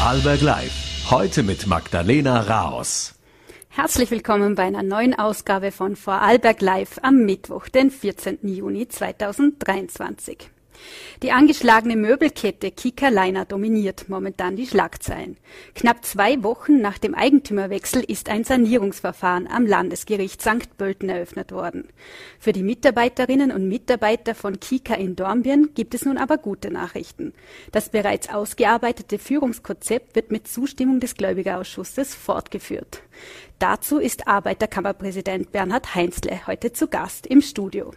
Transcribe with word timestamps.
Vorarlberg 0.00 0.40
Live. 0.40 1.10
Heute 1.10 1.42
mit 1.42 1.66
Magdalena 1.66 2.40
Raos. 2.40 3.16
Herzlich 3.68 4.10
willkommen 4.10 4.54
bei 4.54 4.62
einer 4.62 4.82
neuen 4.82 5.12
Ausgabe 5.12 5.72
von 5.72 5.94
Vorarlberg 5.94 6.62
Live 6.62 6.98
am 7.02 7.26
Mittwoch, 7.26 7.68
den 7.68 7.90
14. 7.90 8.38
Juni 8.44 8.88
2023. 8.88 10.48
Die 11.22 11.32
angeschlagene 11.32 11.96
Möbelkette 11.96 12.70
Kika 12.70 13.08
Leiner 13.08 13.44
dominiert 13.44 14.08
momentan 14.08 14.56
die 14.56 14.66
Schlagzeilen. 14.66 15.36
Knapp 15.74 16.04
zwei 16.04 16.42
Wochen 16.42 16.80
nach 16.80 16.98
dem 16.98 17.14
Eigentümerwechsel 17.14 18.02
ist 18.02 18.28
ein 18.28 18.44
Sanierungsverfahren 18.44 19.46
am 19.46 19.66
Landesgericht 19.66 20.40
St. 20.40 20.76
Pölten 20.78 21.08
eröffnet 21.10 21.52
worden. 21.52 21.88
Für 22.38 22.52
die 22.52 22.62
Mitarbeiterinnen 22.62 23.52
und 23.52 23.68
Mitarbeiter 23.68 24.34
von 24.34 24.60
Kika 24.60 24.94
in 24.94 25.16
Dornbirn 25.16 25.70
gibt 25.74 25.94
es 25.94 26.04
nun 26.04 26.16
aber 26.16 26.38
gute 26.38 26.70
Nachrichten. 26.70 27.34
Das 27.72 27.90
bereits 27.90 28.30
ausgearbeitete 28.30 29.18
Führungskonzept 29.18 30.16
wird 30.16 30.30
mit 30.30 30.48
Zustimmung 30.48 31.00
des 31.00 31.14
Gläubigerausschusses 31.14 32.14
fortgeführt. 32.14 33.02
Dazu 33.58 33.98
ist 33.98 34.26
Arbeiterkammerpräsident 34.26 35.52
Bernhard 35.52 35.94
Heinzle 35.94 36.46
heute 36.46 36.72
zu 36.72 36.88
Gast 36.88 37.26
im 37.26 37.42
Studio. 37.42 37.92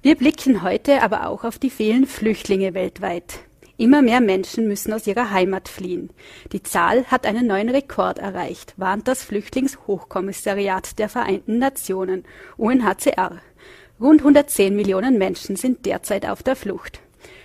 Wir 0.00 0.14
blicken 0.14 0.62
heute 0.62 1.02
aber 1.02 1.26
auch 1.26 1.42
auf 1.42 1.58
die 1.58 1.70
vielen 1.70 2.06
Flüchtlinge 2.06 2.72
weltweit. 2.72 3.40
Immer 3.78 4.00
mehr 4.00 4.20
Menschen 4.20 4.68
müssen 4.68 4.92
aus 4.92 5.08
ihrer 5.08 5.32
Heimat 5.32 5.68
fliehen. 5.68 6.10
Die 6.52 6.62
Zahl 6.62 7.04
hat 7.06 7.26
einen 7.26 7.48
neuen 7.48 7.68
Rekord 7.68 8.20
erreicht, 8.20 8.74
warnt 8.76 9.08
das 9.08 9.24
Flüchtlingshochkommissariat 9.24 11.00
der 11.00 11.08
Vereinten 11.08 11.58
Nationen, 11.58 12.24
UNHCR. 12.56 13.42
Rund 14.00 14.20
110 14.20 14.76
Millionen 14.76 15.18
Menschen 15.18 15.56
sind 15.56 15.84
derzeit 15.84 16.26
auf 16.26 16.44
der 16.44 16.54
Flucht. 16.54 17.00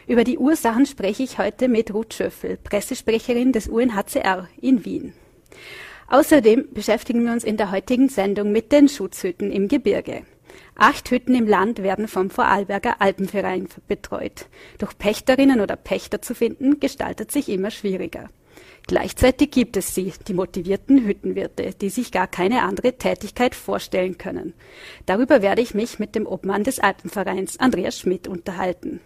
Über 0.05 0.23
die 0.23 0.37
Ursachen 0.37 0.85
spreche 0.85 1.23
ich 1.23 1.39
heute 1.39 1.67
mit 1.67 1.91
Ruth 1.91 2.13
Schöffel, 2.13 2.57
Pressesprecherin 2.57 3.51
des 3.51 3.67
UNHCR 3.67 4.47
in 4.61 4.85
Wien. 4.85 5.13
Außerdem 6.07 6.67
beschäftigen 6.71 7.25
wir 7.25 7.31
uns 7.31 7.43
in 7.43 7.57
der 7.57 7.71
heutigen 7.71 8.09
Sendung 8.09 8.51
mit 8.51 8.71
den 8.71 8.89
Schutzhütten 8.89 9.51
im 9.51 9.67
Gebirge. 9.67 10.21
Acht 10.75 11.11
Hütten 11.11 11.35
im 11.35 11.47
Land 11.47 11.83
werden 11.83 12.07
vom 12.07 12.29
Vorarlberger 12.29 13.01
Alpenverein 13.01 13.67
betreut. 13.87 14.47
Doch 14.79 14.97
Pächterinnen 14.97 15.61
oder 15.61 15.75
Pächter 15.75 16.21
zu 16.21 16.33
finden, 16.35 16.79
gestaltet 16.79 17.31
sich 17.31 17.49
immer 17.49 17.71
schwieriger. 17.71 18.29
Gleichzeitig 18.85 19.51
gibt 19.51 19.77
es 19.77 19.95
sie, 19.95 20.11
die 20.27 20.33
motivierten 20.33 21.05
Hüttenwirte, 21.05 21.73
die 21.79 21.89
sich 21.89 22.11
gar 22.11 22.27
keine 22.27 22.63
andere 22.63 22.97
Tätigkeit 22.97 23.55
vorstellen 23.55 24.17
können. 24.17 24.53
Darüber 25.05 25.41
werde 25.41 25.61
ich 25.61 25.73
mich 25.73 25.99
mit 25.99 26.15
dem 26.15 26.27
Obmann 26.27 26.65
des 26.65 26.79
Alpenvereins, 26.79 27.59
Andreas 27.59 27.97
Schmidt, 27.97 28.27
unterhalten. 28.27 28.99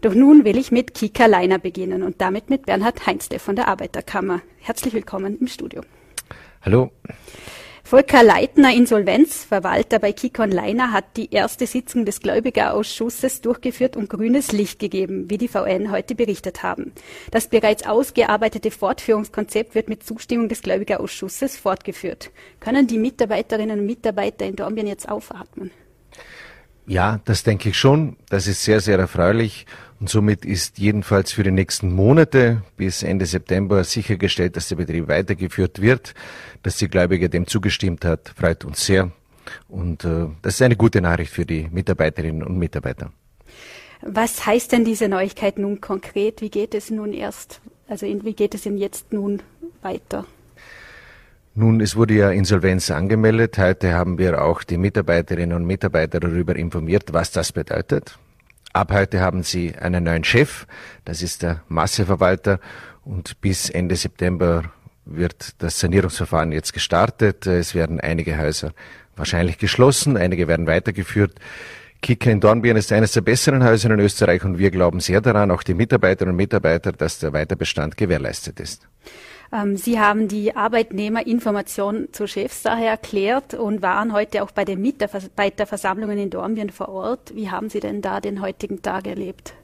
Doch 0.00 0.14
nun 0.14 0.44
will 0.46 0.56
ich 0.56 0.72
mit 0.72 0.94
Kika 0.94 1.26
Leiner 1.26 1.58
beginnen 1.58 2.02
und 2.02 2.22
damit 2.22 2.48
mit 2.48 2.64
Bernhard 2.64 3.06
Heinzle 3.06 3.38
von 3.38 3.56
der 3.56 3.68
Arbeiterkammer. 3.68 4.40
Herzlich 4.58 4.94
willkommen 4.94 5.38
im 5.38 5.48
Studio. 5.48 5.82
Hallo. 6.62 6.90
Volker 7.82 8.22
Leitner, 8.22 8.72
Insolvenzverwalter 8.74 9.98
bei 9.98 10.12
Kikon 10.12 10.50
Leiner, 10.50 10.92
hat 10.92 11.16
die 11.16 11.32
erste 11.32 11.66
Sitzung 11.66 12.04
des 12.04 12.20
Gläubigerausschusses 12.20 13.40
durchgeführt 13.40 13.96
und 13.96 14.08
grünes 14.08 14.52
Licht 14.52 14.78
gegeben, 14.78 15.28
wie 15.28 15.38
die 15.38 15.48
VN 15.48 15.90
heute 15.90 16.14
berichtet 16.14 16.62
haben. 16.62 16.92
Das 17.30 17.48
bereits 17.48 17.86
ausgearbeitete 17.86 18.70
Fortführungskonzept 18.70 19.74
wird 19.74 19.88
mit 19.88 20.04
Zustimmung 20.04 20.48
des 20.48 20.62
Gläubigerausschusses 20.62 21.56
fortgeführt. 21.56 22.30
Können 22.60 22.86
die 22.86 22.98
Mitarbeiterinnen 22.98 23.80
und 23.80 23.86
Mitarbeiter 23.86 24.46
in 24.46 24.56
Dornbirn 24.56 24.86
jetzt 24.86 25.08
aufatmen? 25.08 25.70
Ja, 26.86 27.20
das 27.24 27.44
denke 27.44 27.68
ich 27.68 27.78
schon. 27.78 28.16
Das 28.28 28.46
ist 28.46 28.64
sehr, 28.64 28.80
sehr 28.80 28.98
erfreulich. 28.98 29.66
Und 30.00 30.08
somit 30.08 30.46
ist 30.46 30.78
jedenfalls 30.78 31.30
für 31.32 31.42
die 31.42 31.50
nächsten 31.50 31.92
Monate 31.92 32.62
bis 32.78 33.02
Ende 33.02 33.26
September 33.26 33.84
sichergestellt, 33.84 34.56
dass 34.56 34.68
der 34.68 34.76
Betrieb 34.76 35.08
weitergeführt 35.08 35.82
wird. 35.82 36.14
Dass 36.62 36.78
die 36.78 36.88
Gläubige 36.88 37.28
dem 37.28 37.46
zugestimmt 37.46 38.06
hat, 38.06 38.32
freut 38.34 38.64
uns 38.64 38.86
sehr. 38.86 39.10
Und 39.68 40.04
äh, 40.04 40.28
das 40.40 40.54
ist 40.54 40.62
eine 40.62 40.76
gute 40.76 41.02
Nachricht 41.02 41.32
für 41.32 41.44
die 41.44 41.68
Mitarbeiterinnen 41.70 42.42
und 42.42 42.58
Mitarbeiter. 42.58 43.12
Was 44.00 44.46
heißt 44.46 44.72
denn 44.72 44.86
diese 44.86 45.08
Neuigkeit 45.08 45.58
nun 45.58 45.82
konkret? 45.82 46.40
Wie 46.40 46.48
geht 46.48 46.74
es 46.74 46.90
nun 46.90 47.12
erst, 47.12 47.60
also 47.86 48.06
wie 48.06 48.32
geht 48.32 48.54
es 48.54 48.62
denn 48.62 48.78
jetzt 48.78 49.12
nun 49.12 49.42
weiter? 49.82 50.24
Nun, 51.54 51.82
es 51.82 51.94
wurde 51.94 52.14
ja 52.14 52.30
Insolvenz 52.30 52.90
angemeldet. 52.90 53.58
Heute 53.58 53.92
haben 53.92 54.16
wir 54.16 54.42
auch 54.42 54.62
die 54.62 54.78
Mitarbeiterinnen 54.78 55.54
und 55.54 55.66
Mitarbeiter 55.66 56.20
darüber 56.20 56.56
informiert, 56.56 57.12
was 57.12 57.32
das 57.32 57.52
bedeutet. 57.52 58.18
Ab 58.72 58.92
heute 58.92 59.20
haben 59.20 59.42
sie 59.42 59.74
einen 59.74 60.04
neuen 60.04 60.22
Chef, 60.22 60.66
das 61.04 61.22
ist 61.22 61.42
der 61.42 61.62
Masseverwalter 61.68 62.60
und 63.04 63.40
bis 63.40 63.68
Ende 63.68 63.96
September 63.96 64.62
wird 65.04 65.60
das 65.60 65.80
Sanierungsverfahren 65.80 66.52
jetzt 66.52 66.72
gestartet. 66.72 67.46
Es 67.46 67.74
werden 67.74 67.98
einige 67.98 68.38
Häuser 68.38 68.72
wahrscheinlich 69.16 69.58
geschlossen, 69.58 70.16
einige 70.16 70.46
werden 70.46 70.68
weitergeführt. 70.68 71.34
Kicker 72.00 72.30
in 72.30 72.40
Dornbirn 72.40 72.76
ist 72.76 72.92
eines 72.92 73.12
der 73.12 73.22
besseren 73.22 73.64
Häuser 73.64 73.90
in 73.90 73.98
Österreich 73.98 74.44
und 74.44 74.58
wir 74.58 74.70
glauben 74.70 75.00
sehr 75.00 75.20
daran, 75.20 75.50
auch 75.50 75.64
die 75.64 75.74
Mitarbeiterinnen 75.74 76.32
und 76.32 76.36
Mitarbeiter, 76.36 76.92
dass 76.92 77.18
der 77.18 77.32
Weiterbestand 77.32 77.96
gewährleistet 77.96 78.60
ist. 78.60 78.86
Ähm, 79.52 79.76
Sie 79.76 79.98
haben 79.98 80.28
die 80.28 80.54
Arbeitnehmerinformation 80.54 82.08
zur 82.12 82.28
Chefsache 82.28 82.84
erklärt 82.84 83.54
und 83.54 83.82
waren 83.82 84.12
heute 84.12 84.42
auch 84.42 84.52
bei 84.52 84.64
den 84.64 84.80
Mitarbeiterversammlungen 84.80 86.18
in 86.18 86.30
Dornbirn 86.30 86.70
vor 86.70 86.88
Ort. 86.88 87.34
Wie 87.34 87.50
haben 87.50 87.68
Sie 87.68 87.80
denn 87.80 88.00
da 88.00 88.20
den 88.20 88.40
heutigen 88.40 88.82
Tag 88.82 89.06
erlebt? 89.06 89.54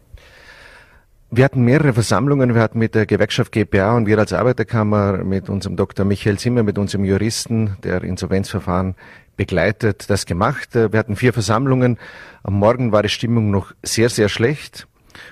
Wir 1.30 1.44
hatten 1.44 1.62
mehrere 1.62 1.92
Versammlungen. 1.92 2.54
Wir 2.54 2.62
hatten 2.62 2.78
mit 2.78 2.94
der 2.94 3.04
Gewerkschaft 3.04 3.50
GPA 3.52 3.96
und 3.96 4.06
wir 4.06 4.18
als 4.18 4.32
Arbeiterkammer 4.32 5.24
mit 5.24 5.48
unserem 5.48 5.76
Dr. 5.76 6.06
Michael 6.06 6.38
Zimmer, 6.38 6.62
mit 6.62 6.78
unserem 6.78 7.04
Juristen, 7.04 7.76
der 7.82 8.02
Insolvenzverfahren 8.04 8.94
begleitet, 9.36 10.08
das 10.08 10.24
gemacht. 10.24 10.74
Wir 10.74 10.98
hatten 10.98 11.16
vier 11.16 11.32
Versammlungen. 11.32 11.98
Am 12.42 12.54
Morgen 12.54 12.92
war 12.92 13.02
die 13.02 13.08
Stimmung 13.08 13.50
noch 13.50 13.72
sehr, 13.82 14.08
sehr 14.08 14.28
schlecht. 14.28 14.86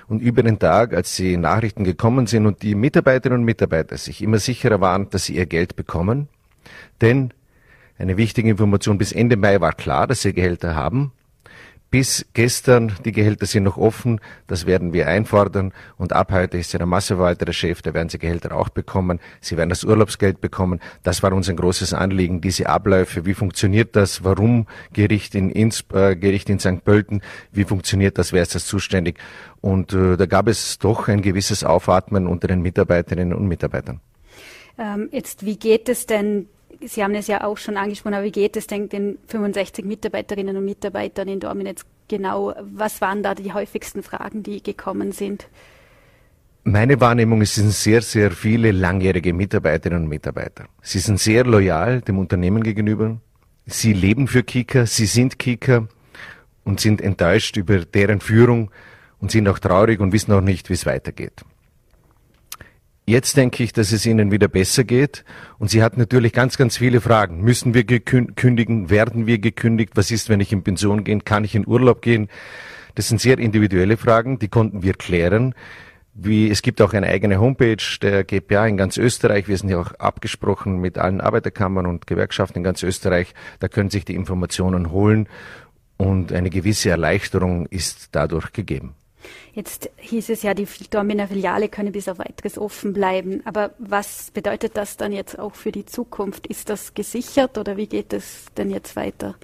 Und 0.07 0.21
über 0.21 0.43
den 0.43 0.59
Tag, 0.59 0.93
als 0.93 1.15
die 1.15 1.37
Nachrichten 1.37 1.83
gekommen 1.83 2.27
sind 2.27 2.45
und 2.45 2.61
die 2.61 2.75
Mitarbeiterinnen 2.75 3.39
und 3.39 3.45
Mitarbeiter 3.45 3.97
sich 3.97 4.21
immer 4.21 4.39
sicherer 4.39 4.81
waren, 4.81 5.09
dass 5.09 5.25
sie 5.25 5.35
ihr 5.35 5.45
Geld 5.45 5.75
bekommen, 5.75 6.27
denn 7.01 7.33
eine 7.97 8.17
wichtige 8.17 8.49
Information 8.49 8.97
bis 8.97 9.11
Ende 9.11 9.37
Mai 9.37 9.61
war 9.61 9.73
klar, 9.73 10.07
dass 10.07 10.21
sie 10.21 10.33
Gehälter 10.33 10.75
haben, 10.75 11.11
bis 11.91 12.25
gestern, 12.33 12.93
die 13.05 13.11
Gehälter 13.11 13.45
sind 13.45 13.63
noch 13.63 13.77
offen, 13.77 14.19
das 14.47 14.65
werden 14.65 14.93
wir 14.93 15.07
einfordern 15.07 15.71
und 15.97 16.13
ab 16.13 16.31
heute 16.31 16.57
ist 16.57 16.73
ja 16.73 16.77
der 16.77 16.87
Masseverwalter 16.87 17.45
der 17.45 17.53
Chef, 17.53 17.81
da 17.81 17.93
werden 17.93 18.09
sie 18.09 18.19
Gehälter 18.19 18.55
auch 18.55 18.69
bekommen, 18.69 19.19
sie 19.39 19.55
werden 19.57 19.69
das 19.69 19.83
Urlaubsgeld 19.83 20.41
bekommen. 20.41 20.81
Das 21.03 21.23
war 21.23 21.31
uns 21.31 21.49
ein 21.49 21.55
großes 21.55 21.93
Anliegen, 21.93 22.41
diese 22.41 22.67
Abläufe, 22.67 23.25
wie 23.25 23.33
funktioniert 23.33 23.95
das, 23.95 24.23
warum 24.23 24.67
Gericht 24.93 25.35
in, 25.35 25.49
Inns, 25.49 25.85
äh, 25.93 26.15
Gericht 26.15 26.49
in 26.49 26.59
St. 26.59 26.83
Pölten, 26.83 27.21
wie 27.51 27.63
funktioniert 27.63 28.17
das, 28.17 28.33
wer 28.33 28.41
ist 28.41 28.55
das 28.55 28.65
zuständig? 28.65 29.19
Und 29.61 29.93
äh, 29.93 30.17
da 30.17 30.25
gab 30.25 30.47
es 30.47 30.79
doch 30.79 31.07
ein 31.07 31.21
gewisses 31.21 31.63
Aufatmen 31.63 32.27
unter 32.27 32.47
den 32.47 32.61
Mitarbeiterinnen 32.61 33.33
und 33.33 33.47
Mitarbeitern. 33.47 34.01
Ähm, 34.77 35.09
jetzt, 35.11 35.45
wie 35.45 35.57
geht 35.57 35.87
es 35.87 36.05
denn 36.05 36.47
Sie 36.81 37.03
haben 37.03 37.15
es 37.15 37.27
ja 37.27 37.43
auch 37.43 37.57
schon 37.57 37.77
angesprochen, 37.77 38.15
aber 38.15 38.25
wie 38.25 38.31
geht 38.31 38.57
es 38.57 38.67
denn 38.67 38.89
den 38.89 39.17
65 39.27 39.85
Mitarbeiterinnen 39.85 40.57
und 40.57 40.65
Mitarbeitern 40.65 41.27
in 41.27 41.39
Dortmund 41.39 41.67
jetzt 41.67 41.85
genau? 42.07 42.53
Was 42.61 43.01
waren 43.01 43.23
da 43.23 43.35
die 43.35 43.53
häufigsten 43.53 44.03
Fragen, 44.03 44.43
die 44.43 44.61
gekommen 44.61 45.11
sind? 45.11 45.47
Meine 46.63 46.99
Wahrnehmung 46.99 47.41
ist, 47.41 47.57
es 47.57 47.63
sind 47.63 47.71
sehr, 47.71 48.01
sehr 48.01 48.31
viele 48.31 48.71
langjährige 48.71 49.33
Mitarbeiterinnen 49.33 50.03
und 50.03 50.09
Mitarbeiter. 50.09 50.65
Sie 50.81 50.99
sind 50.99 51.19
sehr 51.19 51.45
loyal 51.45 52.01
dem 52.01 52.17
Unternehmen 52.17 52.63
gegenüber. 52.63 53.17
Sie 53.67 53.93
leben 53.93 54.27
für 54.27 54.43
Kika, 54.43 54.85
sie 54.85 55.05
sind 55.05 55.37
Kika 55.37 55.87
und 56.63 56.79
sind 56.79 57.01
enttäuscht 57.01 57.55
über 57.57 57.79
deren 57.85 58.19
Führung 58.19 58.71
und 59.19 59.31
sind 59.31 59.47
auch 59.47 59.59
traurig 59.59 59.99
und 59.99 60.11
wissen 60.11 60.31
auch 60.33 60.41
nicht, 60.41 60.69
wie 60.69 60.73
es 60.73 60.85
weitergeht. 60.85 61.43
Jetzt 63.07 63.37
denke 63.37 63.63
ich, 63.63 63.71
dass 63.71 63.91
es 63.91 64.05
ihnen 64.07 64.31
wieder 64.31 64.47
besser 64.47 64.83
geht. 64.83 65.25
Und 65.59 65.69
sie 65.69 65.83
hat 65.83 65.95
natürlich 65.95 66.33
ganz, 66.33 66.57
ganz 66.57 66.77
viele 66.77 67.01
Fragen. 67.01 67.41
Müssen 67.41 67.75
wir 67.75 67.83
kündigen? 67.83 68.89
Werden 68.89 69.27
wir 69.27 69.37
gekündigt? 69.37 69.91
Was 69.95 70.09
ist, 70.09 70.29
wenn 70.29 70.39
ich 70.39 70.51
in 70.51 70.63
Pension 70.63 71.03
gehe? 71.03 71.19
Kann 71.19 71.43
ich 71.43 71.53
in 71.53 71.67
Urlaub 71.67 72.01
gehen? 72.01 72.29
Das 72.95 73.07
sind 73.07 73.21
sehr 73.21 73.37
individuelle 73.37 73.97
Fragen, 73.97 74.39
die 74.39 74.47
konnten 74.47 74.81
wir 74.81 74.93
klären. 74.93 75.53
Wie, 76.15 76.49
es 76.49 76.61
gibt 76.61 76.81
auch 76.81 76.93
eine 76.93 77.07
eigene 77.07 77.39
Homepage 77.39 77.77
der 78.01 78.23
GPA 78.23 78.65
in 78.65 78.77
ganz 78.77 78.97
Österreich. 78.97 79.47
Wir 79.49 79.57
sind 79.57 79.69
ja 79.69 79.77
auch 79.79 79.91
abgesprochen 79.99 80.79
mit 80.79 80.97
allen 80.97 81.21
Arbeiterkammern 81.21 81.85
und 81.85 82.07
Gewerkschaften 82.07 82.59
in 82.59 82.63
ganz 82.63 82.81
Österreich. 82.83 83.35
Da 83.59 83.67
können 83.67 83.89
sich 83.89 84.05
die 84.05 84.15
Informationen 84.15 84.91
holen 84.91 85.27
und 85.97 86.31
eine 86.31 86.49
gewisse 86.49 86.89
Erleichterung 86.89 87.67
ist 87.67 88.09
dadurch 88.13 88.53
gegeben. 88.53 88.95
Jetzt 89.53 89.89
hieß 89.97 90.29
es 90.29 90.43
ja, 90.43 90.53
die 90.53 90.67
Dornbirner 90.89 91.27
Filiale 91.27 91.69
könne 91.69 91.91
bis 91.91 92.07
auf 92.07 92.19
weiteres 92.19 92.57
offen 92.57 92.93
bleiben. 92.93 93.41
Aber 93.45 93.71
was 93.79 94.31
bedeutet 94.31 94.75
das 94.77 94.97
dann 94.97 95.11
jetzt 95.11 95.39
auch 95.39 95.55
für 95.55 95.71
die 95.71 95.85
Zukunft? 95.85 96.47
Ist 96.47 96.69
das 96.69 96.93
gesichert 96.93 97.57
oder 97.57 97.77
wie 97.77 97.87
geht 97.87 98.13
es 98.13 98.45
denn 98.57 98.69
jetzt 98.69 98.95
weiter? 98.95 99.35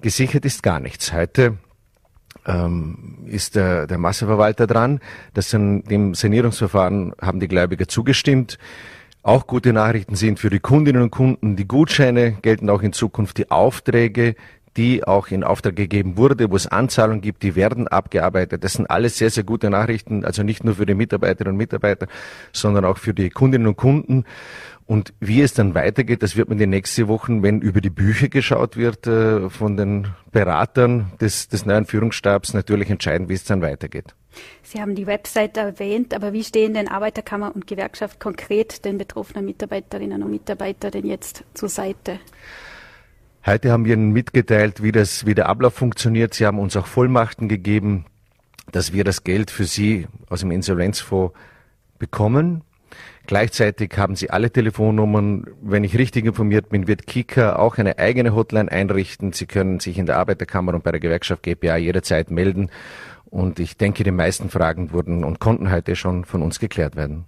Gesichert 0.00 0.44
ist 0.44 0.62
gar 0.62 0.80
nichts. 0.80 1.12
Heute 1.12 1.58
ähm, 2.46 3.18
ist 3.26 3.56
der, 3.56 3.86
der 3.86 3.98
Masseverwalter 3.98 4.66
dran. 4.66 5.00
Das 5.34 5.50
sind, 5.50 5.90
dem 5.90 6.14
Sanierungsverfahren 6.14 7.14
haben 7.20 7.40
die 7.40 7.48
Gläubiger 7.48 7.88
zugestimmt. 7.88 8.58
Auch 9.22 9.48
gute 9.48 9.72
Nachrichten 9.72 10.14
sind 10.14 10.38
für 10.38 10.50
die 10.50 10.60
Kundinnen 10.60 11.02
und 11.02 11.10
Kunden. 11.10 11.56
Die 11.56 11.66
Gutscheine 11.66 12.38
gelten 12.42 12.70
auch 12.70 12.82
in 12.82 12.92
Zukunft. 12.92 13.38
Die 13.38 13.50
Aufträge, 13.50 14.36
die 14.76 15.04
auch 15.04 15.28
in 15.28 15.44
Auftrag 15.44 15.76
gegeben 15.76 16.16
wurde, 16.16 16.50
wo 16.50 16.56
es 16.56 16.66
Anzahlungen 16.66 17.20
gibt, 17.20 17.42
die 17.42 17.56
werden 17.56 17.88
abgearbeitet. 17.88 18.64
Das 18.64 18.74
sind 18.74 18.90
alles 18.90 19.16
sehr, 19.18 19.30
sehr 19.30 19.44
gute 19.44 19.70
Nachrichten. 19.70 20.24
Also 20.24 20.42
nicht 20.42 20.64
nur 20.64 20.74
für 20.74 20.86
die 20.86 20.94
Mitarbeiterinnen 20.94 21.54
und 21.54 21.58
Mitarbeiter, 21.58 22.06
sondern 22.52 22.84
auch 22.84 22.98
für 22.98 23.14
die 23.14 23.30
Kundinnen 23.30 23.66
und 23.66 23.76
Kunden. 23.76 24.24
Und 24.86 25.14
wie 25.18 25.42
es 25.42 25.52
dann 25.52 25.74
weitergeht, 25.74 26.22
das 26.22 26.36
wird 26.36 26.48
man 26.48 26.58
die 26.58 26.66
nächsten 26.66 27.08
Wochen, 27.08 27.42
wenn 27.42 27.60
über 27.60 27.80
die 27.80 27.90
Bücher 27.90 28.28
geschaut 28.28 28.76
wird, 28.76 29.06
äh, 29.08 29.50
von 29.50 29.76
den 29.76 30.08
Beratern 30.30 31.12
des, 31.20 31.48
des 31.48 31.66
neuen 31.66 31.86
Führungsstabs 31.86 32.54
natürlich 32.54 32.88
entscheiden, 32.88 33.28
wie 33.28 33.34
es 33.34 33.44
dann 33.44 33.62
weitergeht. 33.62 34.14
Sie 34.62 34.80
haben 34.80 34.94
die 34.94 35.06
Website 35.06 35.56
erwähnt, 35.56 36.14
aber 36.14 36.32
wie 36.32 36.44
stehen 36.44 36.74
denn 36.74 36.88
Arbeiterkammer 36.88 37.54
und 37.54 37.66
Gewerkschaft 37.66 38.20
konkret 38.20 38.84
den 38.84 38.98
betroffenen 38.98 39.46
Mitarbeiterinnen 39.46 40.22
und 40.22 40.30
Mitarbeitern 40.30 40.92
denn 40.92 41.06
jetzt 41.06 41.42
zur 41.54 41.68
Seite? 41.68 42.20
Heute 43.46 43.70
haben 43.70 43.84
wir 43.84 43.94
Ihnen 43.94 44.10
mitgeteilt, 44.10 44.82
wie, 44.82 44.90
das, 44.90 45.24
wie 45.24 45.36
der 45.36 45.48
Ablauf 45.48 45.72
funktioniert. 45.72 46.34
Sie 46.34 46.44
haben 46.44 46.58
uns 46.58 46.76
auch 46.76 46.88
Vollmachten 46.88 47.48
gegeben, 47.48 48.04
dass 48.72 48.92
wir 48.92 49.04
das 49.04 49.22
Geld 49.22 49.52
für 49.52 49.66
Sie 49.66 50.08
aus 50.28 50.40
dem 50.40 50.50
Insolvenzfonds 50.50 51.32
bekommen. 51.96 52.62
Gleichzeitig 53.28 53.96
haben 53.96 54.16
Sie 54.16 54.30
alle 54.30 54.50
Telefonnummern. 54.50 55.46
Wenn 55.62 55.84
ich 55.84 55.96
richtig 55.96 56.24
informiert 56.24 56.70
bin, 56.70 56.88
wird 56.88 57.06
Kika 57.06 57.54
auch 57.54 57.78
eine 57.78 58.00
eigene 58.00 58.34
Hotline 58.34 58.70
einrichten. 58.70 59.32
Sie 59.32 59.46
können 59.46 59.78
sich 59.78 59.96
in 59.96 60.06
der 60.06 60.18
Arbeiterkammer 60.18 60.74
und 60.74 60.82
bei 60.82 60.90
der 60.90 61.00
Gewerkschaft 61.00 61.44
GPA 61.44 61.76
jederzeit 61.76 62.32
melden. 62.32 62.68
Und 63.26 63.60
ich 63.60 63.76
denke, 63.76 64.02
die 64.02 64.10
meisten 64.10 64.50
Fragen 64.50 64.90
wurden 64.90 65.22
und 65.22 65.38
konnten 65.38 65.70
heute 65.70 65.94
schon 65.94 66.24
von 66.24 66.42
uns 66.42 66.58
geklärt 66.58 66.96
werden. 66.96 67.26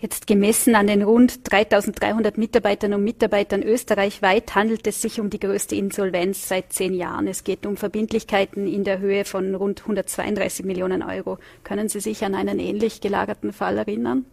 Jetzt 0.00 0.26
gemessen 0.26 0.74
an 0.74 0.86
den 0.86 1.02
rund 1.02 1.50
3300 1.50 2.38
Mitarbeitern 2.38 2.94
und 2.94 3.04
Mitarbeitern 3.04 3.62
österreichweit 3.62 4.54
handelt 4.54 4.86
es 4.86 5.02
sich 5.02 5.20
um 5.20 5.30
die 5.30 5.38
größte 5.38 5.76
Insolvenz 5.76 6.48
seit 6.48 6.72
zehn 6.72 6.94
Jahren. 6.94 7.26
Es 7.26 7.44
geht 7.44 7.66
um 7.66 7.76
Verbindlichkeiten 7.76 8.66
in 8.66 8.84
der 8.84 8.98
Höhe 8.98 9.24
von 9.24 9.54
rund 9.54 9.82
132 9.82 10.64
Millionen 10.64 11.02
Euro. 11.02 11.38
Können 11.64 11.88
Sie 11.88 12.00
sich 12.00 12.24
an 12.24 12.34
einen 12.34 12.58
ähnlich 12.58 13.00
gelagerten 13.00 13.52
Fall 13.52 13.78
erinnern? 13.78 14.24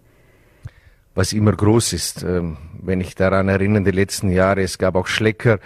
was 1.18 1.34
immer 1.34 1.52
groß 1.52 1.94
ist. 1.94 2.24
Ähm, 2.24 2.58
wenn 2.80 3.02
ich 3.02 3.16
daran 3.16 3.50
erinnere, 3.50 3.84
die 3.84 3.92
letzten 3.92 4.30
Jahre, 4.30 4.62
es 4.62 4.78
gab 4.78 4.96
auch 4.96 5.08
Schlecker, 5.08 5.60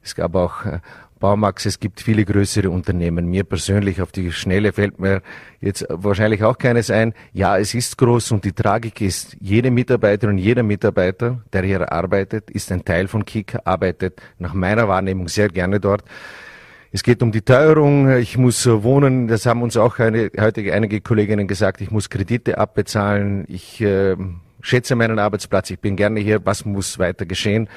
es 0.00 0.14
gab 0.14 0.36
auch 0.36 0.64
äh, 0.64 0.78
Baumax, 1.22 1.66
es 1.66 1.78
gibt 1.78 2.00
viele 2.00 2.24
größere 2.24 2.68
Unternehmen. 2.68 3.26
Mir 3.26 3.44
persönlich 3.44 4.02
auf 4.02 4.10
die 4.10 4.32
Schnelle 4.32 4.72
fällt 4.72 4.98
mir 4.98 5.22
jetzt 5.60 5.86
wahrscheinlich 5.88 6.42
auch 6.42 6.58
keines 6.58 6.90
ein. 6.90 7.14
Ja, 7.32 7.56
es 7.56 7.74
ist 7.74 7.96
groß 7.96 8.32
und 8.32 8.44
die 8.44 8.52
Tragik 8.52 9.00
ist, 9.00 9.36
jede 9.40 9.70
Mitarbeiterin 9.70 10.36
jeder 10.36 10.64
Mitarbeiter, 10.64 11.40
der 11.52 11.62
hier 11.62 11.92
arbeitet, 11.92 12.50
ist 12.50 12.72
ein 12.72 12.84
Teil 12.84 13.06
von 13.06 13.24
KIK, 13.24 13.60
arbeitet 13.64 14.20
nach 14.38 14.52
meiner 14.52 14.88
Wahrnehmung 14.88 15.28
sehr 15.28 15.48
gerne 15.48 15.78
dort. 15.78 16.02
Es 16.90 17.04
geht 17.04 17.22
um 17.22 17.30
die 17.30 17.42
Teuerung. 17.42 18.10
Ich 18.16 18.36
muss 18.36 18.66
wohnen. 18.66 19.28
Das 19.28 19.46
haben 19.46 19.62
uns 19.62 19.76
auch 19.76 20.00
eine, 20.00 20.28
heute 20.40 20.72
einige 20.74 21.00
Kolleginnen 21.00 21.46
gesagt. 21.46 21.80
Ich 21.80 21.92
muss 21.92 22.10
Kredite 22.10 22.58
abbezahlen. 22.58 23.44
Ich 23.46 23.80
äh, 23.80 24.16
schätze 24.60 24.96
meinen 24.96 25.20
Arbeitsplatz, 25.20 25.70
ich 25.70 25.78
bin 25.78 25.94
gerne 25.94 26.18
hier, 26.18 26.44
was 26.44 26.64
muss 26.64 26.98
weiter 26.98 27.26
geschehen? 27.26 27.68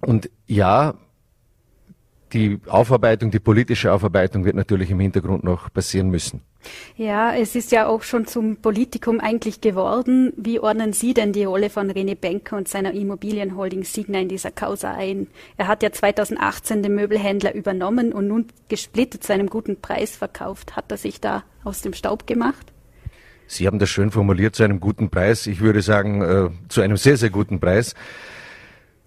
Und 0.00 0.30
ja, 0.46 0.94
die 2.32 2.60
Aufarbeitung, 2.66 3.30
die 3.30 3.38
politische 3.38 3.92
Aufarbeitung 3.92 4.44
wird 4.44 4.56
natürlich 4.56 4.90
im 4.90 5.00
Hintergrund 5.00 5.44
noch 5.44 5.72
passieren 5.72 6.10
müssen. 6.10 6.42
Ja, 6.96 7.34
es 7.34 7.54
ist 7.54 7.72
ja 7.72 7.86
auch 7.86 8.02
schon 8.02 8.26
zum 8.26 8.56
Politikum 8.56 9.20
eigentlich 9.20 9.60
geworden. 9.60 10.32
Wie 10.36 10.58
ordnen 10.58 10.92
Sie 10.92 11.14
denn 11.14 11.32
die 11.32 11.44
Rolle 11.44 11.70
von 11.70 11.90
René 11.90 12.16
Benker 12.16 12.56
und 12.56 12.68
seiner 12.68 12.92
Immobilienholding 12.92 13.84
Signa 13.84 14.20
in 14.20 14.28
dieser 14.28 14.50
Causa 14.50 14.92
ein? 14.92 15.28
Er 15.56 15.68
hat 15.68 15.82
ja 15.82 15.92
2018 15.92 16.82
den 16.82 16.94
Möbelhändler 16.94 17.54
übernommen 17.54 18.12
und 18.12 18.28
nun 18.28 18.46
gesplittet 18.68 19.24
zu 19.24 19.32
einem 19.32 19.48
guten 19.48 19.80
Preis 19.80 20.16
verkauft. 20.16 20.76
Hat 20.76 20.90
er 20.90 20.96
sich 20.96 21.20
da 21.20 21.44
aus 21.64 21.82
dem 21.82 21.92
Staub 21.92 22.26
gemacht? 22.26 22.72
Sie 23.46 23.66
haben 23.66 23.78
das 23.78 23.88
schön 23.88 24.10
formuliert, 24.10 24.54
zu 24.54 24.62
einem 24.62 24.78
guten 24.78 25.08
Preis. 25.08 25.46
Ich 25.46 25.60
würde 25.60 25.80
sagen, 25.80 26.22
äh, 26.22 26.50
zu 26.68 26.82
einem 26.82 26.98
sehr, 26.98 27.16
sehr 27.16 27.30
guten 27.30 27.60
Preis. 27.60 27.94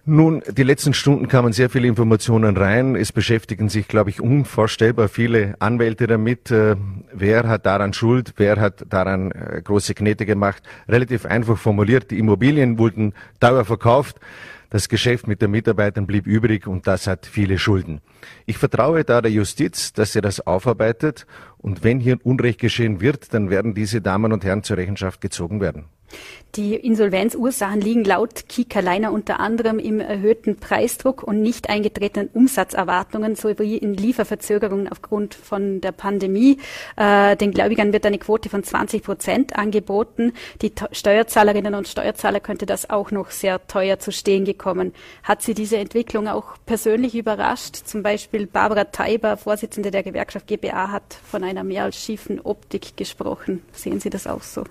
Nun, 0.03 0.41
die 0.49 0.63
letzten 0.63 0.95
Stunden 0.95 1.27
kamen 1.27 1.53
sehr 1.53 1.69
viele 1.69 1.87
Informationen 1.87 2.57
rein. 2.57 2.95
Es 2.95 3.11
beschäftigen 3.11 3.69
sich, 3.69 3.87
glaube 3.87 4.09
ich, 4.09 4.19
unvorstellbar 4.19 5.09
viele 5.09 5.53
Anwälte 5.59 6.07
damit. 6.07 6.49
Äh, 6.49 6.75
wer 7.13 7.47
hat 7.47 7.67
daran 7.67 7.93
Schuld? 7.93 8.33
Wer 8.37 8.59
hat 8.59 8.83
daran 8.89 9.31
äh, 9.31 9.61
große 9.63 9.93
Knete 9.93 10.25
gemacht? 10.25 10.63
Relativ 10.89 11.27
einfach 11.27 11.55
formuliert. 11.55 12.09
Die 12.09 12.17
Immobilien 12.17 12.79
wurden 12.79 13.13
teuer 13.39 13.63
verkauft. 13.63 14.19
Das 14.71 14.89
Geschäft 14.89 15.27
mit 15.27 15.39
den 15.41 15.51
Mitarbeitern 15.51 16.07
blieb 16.07 16.25
übrig 16.25 16.65
und 16.65 16.87
das 16.87 17.05
hat 17.05 17.27
viele 17.27 17.59
Schulden. 17.59 18.01
Ich 18.47 18.57
vertraue 18.57 19.03
da 19.03 19.21
der 19.21 19.31
Justiz, 19.31 19.93
dass 19.93 20.13
sie 20.13 20.21
das 20.21 20.47
aufarbeitet 20.47 21.27
und 21.59 21.83
wenn 21.83 21.99
hier 21.99 22.17
Unrecht 22.23 22.59
geschehen 22.59 23.01
wird, 23.01 23.33
dann 23.35 23.49
werden 23.51 23.75
diese 23.75 24.01
Damen 24.01 24.31
und 24.31 24.45
Herren 24.45 24.63
zur 24.63 24.77
Rechenschaft 24.77 25.21
gezogen 25.21 25.61
werden. 25.61 25.85
Die 26.55 26.75
Insolvenzursachen 26.75 27.79
liegen 27.79 28.03
laut 28.03 28.49
Kika 28.49 28.81
Leiner 28.81 29.13
unter 29.13 29.39
anderem 29.39 29.79
im 29.79 30.01
erhöhten 30.01 30.57
Preisdruck 30.57 31.23
und 31.23 31.41
nicht 31.41 31.69
eingetretenen 31.69 32.29
Umsatzerwartungen 32.33 33.35
sowie 33.37 33.77
in 33.77 33.93
Lieferverzögerungen 33.93 34.89
aufgrund 34.89 35.33
von 35.33 35.79
der 35.79 35.93
Pandemie. 35.93 36.57
Äh, 36.97 37.37
den 37.37 37.51
Gläubigern 37.51 37.93
wird 37.93 38.05
eine 38.05 38.17
Quote 38.17 38.49
von 38.49 38.65
20 38.65 39.01
Prozent 39.01 39.55
angeboten. 39.55 40.33
Die 40.61 40.73
Steuerzahlerinnen 40.91 41.73
und 41.73 41.87
Steuerzahler 41.87 42.41
könnte 42.41 42.65
das 42.65 42.89
auch 42.89 43.11
noch 43.11 43.31
sehr 43.31 43.65
teuer 43.67 43.99
zu 43.99 44.11
stehen 44.11 44.43
gekommen. 44.43 44.93
Hat 45.23 45.41
Sie 45.41 45.53
diese 45.53 45.77
Entwicklung 45.77 46.27
auch 46.27 46.55
persönlich 46.65 47.15
überrascht? 47.15 47.77
Zum 47.77 48.03
Beispiel 48.03 48.45
Barbara 48.45 48.83
Teiber, 48.83 49.37
Vorsitzende 49.37 49.89
der 49.89 50.03
Gewerkschaft 50.03 50.47
GBA, 50.47 50.91
hat 50.91 51.17
von 51.23 51.45
einer 51.45 51.63
mehr 51.63 51.85
als 51.85 51.95
schiefen 51.95 52.41
Optik 52.41 52.97
gesprochen. 52.97 53.63
Sehen 53.71 54.01
Sie 54.01 54.09
das 54.09 54.27
auch 54.27 54.43
so? 54.43 54.65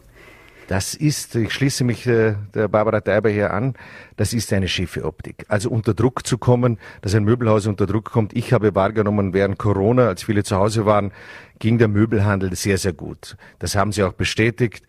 Das 0.71 0.95
ist, 0.95 1.35
ich 1.35 1.53
schließe 1.53 1.83
mich 1.83 2.07
äh, 2.07 2.37
der 2.55 2.69
Barbara 2.69 3.01
Teiber 3.01 3.29
hier 3.29 3.53
an, 3.53 3.75
das 4.17 4.33
ist 4.33 4.53
eine 4.53 4.69
schiefe 4.69 5.05
Optik. 5.05 5.45
Also 5.49 5.69
unter 5.69 5.95
Druck 5.95 6.25
zu 6.25 6.39
kommen, 6.39 6.79
dass 7.01 7.13
ein 7.13 7.25
Möbelhaus 7.25 7.67
unter 7.67 7.87
Druck 7.87 8.13
kommt. 8.13 8.37
Ich 8.37 8.53
habe 8.53 8.73
wahrgenommen, 8.77 9.35
während 9.35 9.59
Corona, 9.59 10.07
als 10.07 10.23
viele 10.23 10.45
zu 10.45 10.55
Hause 10.55 10.87
waren, 10.87 11.11
ging 11.59 11.79
der 11.79 11.89
Möbelhandel 11.89 12.55
sehr, 12.55 12.79
sehr 12.79 12.93
gut. 12.93 13.37
Das 13.59 13.75
haben 13.75 13.91
sie 13.91 14.05
auch 14.05 14.13
bestätigt. 14.13 14.87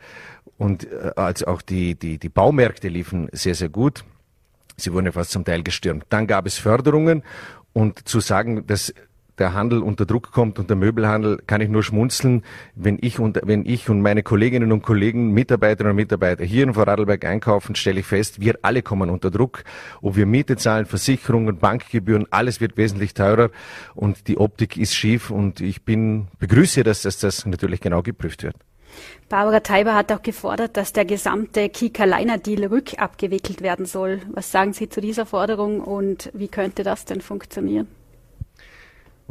Und 0.59 0.83
äh, 0.83 1.13
als 1.15 1.43
auch 1.43 1.63
die, 1.63 1.95
die, 1.95 2.19
die 2.19 2.29
Baumärkte 2.29 2.87
liefen 2.87 3.27
sehr, 3.31 3.55
sehr 3.55 3.69
gut. 3.69 4.03
Sie 4.77 4.93
wurden 4.93 5.07
ja 5.07 5.13
fast 5.13 5.31
zum 5.31 5.45
Teil 5.45 5.63
gestürmt. 5.63 6.05
Dann 6.09 6.27
gab 6.27 6.45
es 6.45 6.59
Förderungen 6.59 7.23
und 7.73 8.07
zu 8.07 8.19
sagen, 8.19 8.67
dass 8.67 8.93
der 9.41 9.53
Handel 9.55 9.81
unter 9.81 10.05
Druck 10.05 10.31
kommt 10.31 10.59
und 10.59 10.69
der 10.69 10.77
Möbelhandel, 10.77 11.39
kann 11.47 11.61
ich 11.61 11.69
nur 11.69 11.81
schmunzeln, 11.81 12.43
wenn 12.75 12.99
ich 13.01 13.19
und, 13.19 13.39
wenn 13.43 13.65
ich 13.65 13.89
und 13.89 14.01
meine 14.01 14.21
Kolleginnen 14.21 14.71
und 14.71 14.83
Kollegen, 14.83 15.31
Mitarbeiterinnen 15.31 15.91
und 15.91 15.95
Mitarbeiter 15.95 16.43
hier 16.45 16.63
in 16.63 16.75
Vorarlberg 16.75 17.25
einkaufen, 17.25 17.73
stelle 17.73 18.01
ich 18.01 18.05
fest, 18.05 18.39
wir 18.39 18.59
alle 18.61 18.83
kommen 18.83 19.09
unter 19.09 19.31
Druck. 19.31 19.63
Ob 20.03 20.15
wir 20.15 20.27
Miete 20.27 20.57
zahlen, 20.57 20.85
Versicherungen, 20.85 21.57
Bankgebühren, 21.57 22.27
alles 22.29 22.61
wird 22.61 22.77
wesentlich 22.77 23.15
teurer 23.15 23.49
und 23.95 24.27
die 24.27 24.37
Optik 24.37 24.77
ist 24.77 24.93
schief 24.93 25.31
und 25.31 25.59
ich 25.59 25.83
bin, 25.83 26.27
begrüße, 26.37 26.83
dass 26.83 27.01
das, 27.01 27.17
das 27.17 27.47
natürlich 27.47 27.81
genau 27.81 28.03
geprüft 28.03 28.43
wird. 28.43 28.55
Barbara 29.27 29.61
Teiber 29.61 29.95
hat 29.95 30.11
auch 30.11 30.21
gefordert, 30.21 30.77
dass 30.77 30.93
der 30.93 31.05
gesamte 31.05 31.69
Kika-Liner-Deal 31.69 32.65
rückabgewickelt 32.65 33.61
werden 33.61 33.87
soll. 33.87 34.21
Was 34.31 34.51
sagen 34.51 34.73
Sie 34.73 34.87
zu 34.87 35.01
dieser 35.01 35.25
Forderung 35.25 35.81
und 35.81 36.29
wie 36.35 36.49
könnte 36.49 36.83
das 36.83 37.05
denn 37.05 37.21
funktionieren? 37.21 37.87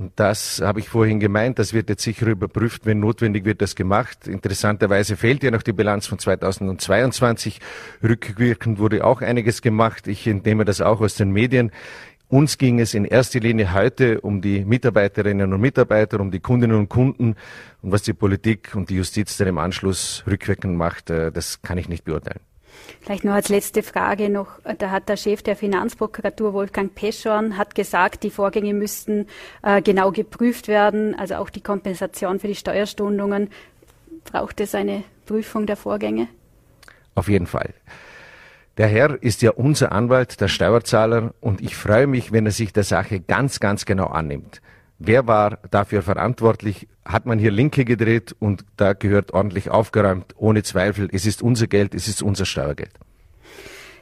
Und 0.00 0.12
das 0.16 0.62
habe 0.62 0.80
ich 0.80 0.88
vorhin 0.88 1.21
gemeint, 1.21 1.59
das 1.59 1.75
wird 1.75 1.90
jetzt 1.90 2.02
sicher 2.02 2.26
überprüft, 2.26 2.87
wenn 2.87 3.00
notwendig 3.00 3.45
wird 3.45 3.61
das 3.61 3.75
gemacht. 3.75 4.26
Interessanterweise 4.26 5.14
fehlt 5.14 5.42
ja 5.42 5.50
noch 5.50 5.61
die 5.61 5.75
Bilanz 5.75 6.07
von 6.07 6.19
2022. 6.19 7.61
Rückwirkend 8.02 8.78
wurde 8.78 9.04
auch 9.04 9.21
einiges 9.21 9.61
gemacht. 9.61 10.07
Ich 10.09 10.26
entnehme 10.26 10.64
das 10.64 10.80
auch 10.80 11.02
aus 11.02 11.16
den 11.16 11.33
Medien. 11.33 11.71
Uns 12.28 12.57
ging 12.57 12.80
es 12.80 12.95
in 12.95 13.04
erster 13.04 13.40
Linie 13.40 13.75
heute 13.75 14.23
um 14.23 14.40
die 14.40 14.64
Mitarbeiterinnen 14.64 15.52
und 15.52 15.61
Mitarbeiter, 15.61 16.19
um 16.21 16.30
die 16.30 16.40
Kundinnen 16.40 16.78
und 16.78 16.88
Kunden. 16.88 17.37
Und 17.83 17.92
was 17.92 18.00
die 18.00 18.14
Politik 18.14 18.75
und 18.75 18.88
die 18.88 18.97
Justiz 18.97 19.37
dann 19.37 19.49
im 19.49 19.59
Anschluss 19.59 20.25
rückwirkend 20.26 20.78
macht, 20.78 21.11
äh, 21.11 21.30
das 21.30 21.61
kann 21.61 21.76
ich 21.76 21.90
nicht 21.90 22.04
beurteilen. 22.04 22.40
Vielleicht 23.00 23.25
noch 23.25 23.32
als 23.32 23.49
letzte 23.49 23.82
Frage 23.82 24.28
noch, 24.28 24.58
da 24.78 24.90
hat 24.90 25.08
der 25.08 25.16
Chef 25.16 25.42
der 25.42 25.56
Finanzprokuratur 25.56 26.52
Wolfgang 26.52 26.94
Peschorn 26.94 27.56
hat 27.56 27.75
gesagt, 27.75 28.22
die 28.22 28.30
Vorgänge 28.30 28.75
müssten 28.75 29.26
äh, 29.62 29.82
genau 29.82 30.12
geprüft 30.12 30.68
werden, 30.68 31.14
also 31.18 31.37
auch 31.37 31.50
die 31.50 31.62
Kompensation 31.62 32.40
für 32.40 32.49
die 32.49 32.54
Steuerstundungen. 32.54 33.49
Braucht 34.25 34.60
es 34.60 34.75
eine 34.75 35.04
Prüfung 35.26 35.66
der 35.66 35.76
Vorgänge? 35.76 36.28
Auf 37.14 37.28
jeden 37.28 37.46
Fall. 37.46 37.75
Der 38.76 38.87
Herr 38.87 39.22
ist 39.22 39.42
ja 39.42 39.50
unser 39.50 39.92
Anwalt, 39.92 40.40
der 40.40 40.49
Steuerzahler, 40.49 41.34
und 41.40 41.60
ich 41.60 41.76
freue 41.76 42.06
mich, 42.06 42.32
wenn 42.32 42.46
er 42.46 42.52
sich 42.52 42.72
der 42.72 42.84
Sache 42.84 43.20
ganz, 43.20 43.60
ganz 43.60 43.84
genau 43.84 44.06
annimmt. 44.06 44.62
Wer 45.02 45.26
war 45.26 45.59
dafür 45.71 46.02
verantwortlich? 46.02 46.87
Hat 47.07 47.25
man 47.25 47.38
hier 47.38 47.50
Linke 47.50 47.87
gedreht 47.87 48.37
und 48.38 48.66
da 48.76 48.92
gehört 48.92 49.33
ordentlich 49.33 49.71
aufgeräumt, 49.71 50.35
ohne 50.37 50.62
Zweifel. 50.62 51.09
Es 51.11 51.25
ist 51.25 51.40
unser 51.40 51.66
Geld, 51.69 51.95
es 51.95 52.07
ist 52.07 52.23
unser 52.23 52.45
Steuergeld. 52.45 52.92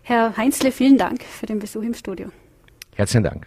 Herr 0.02 0.36
Heinzle, 0.36 0.72
vielen 0.72 0.98
Dank 0.98 1.22
für 1.22 1.46
den 1.46 1.60
Besuch 1.60 1.82
im 1.82 1.94
Studio. 1.94 2.30
Herzlichen 2.96 3.22
Dank. 3.22 3.46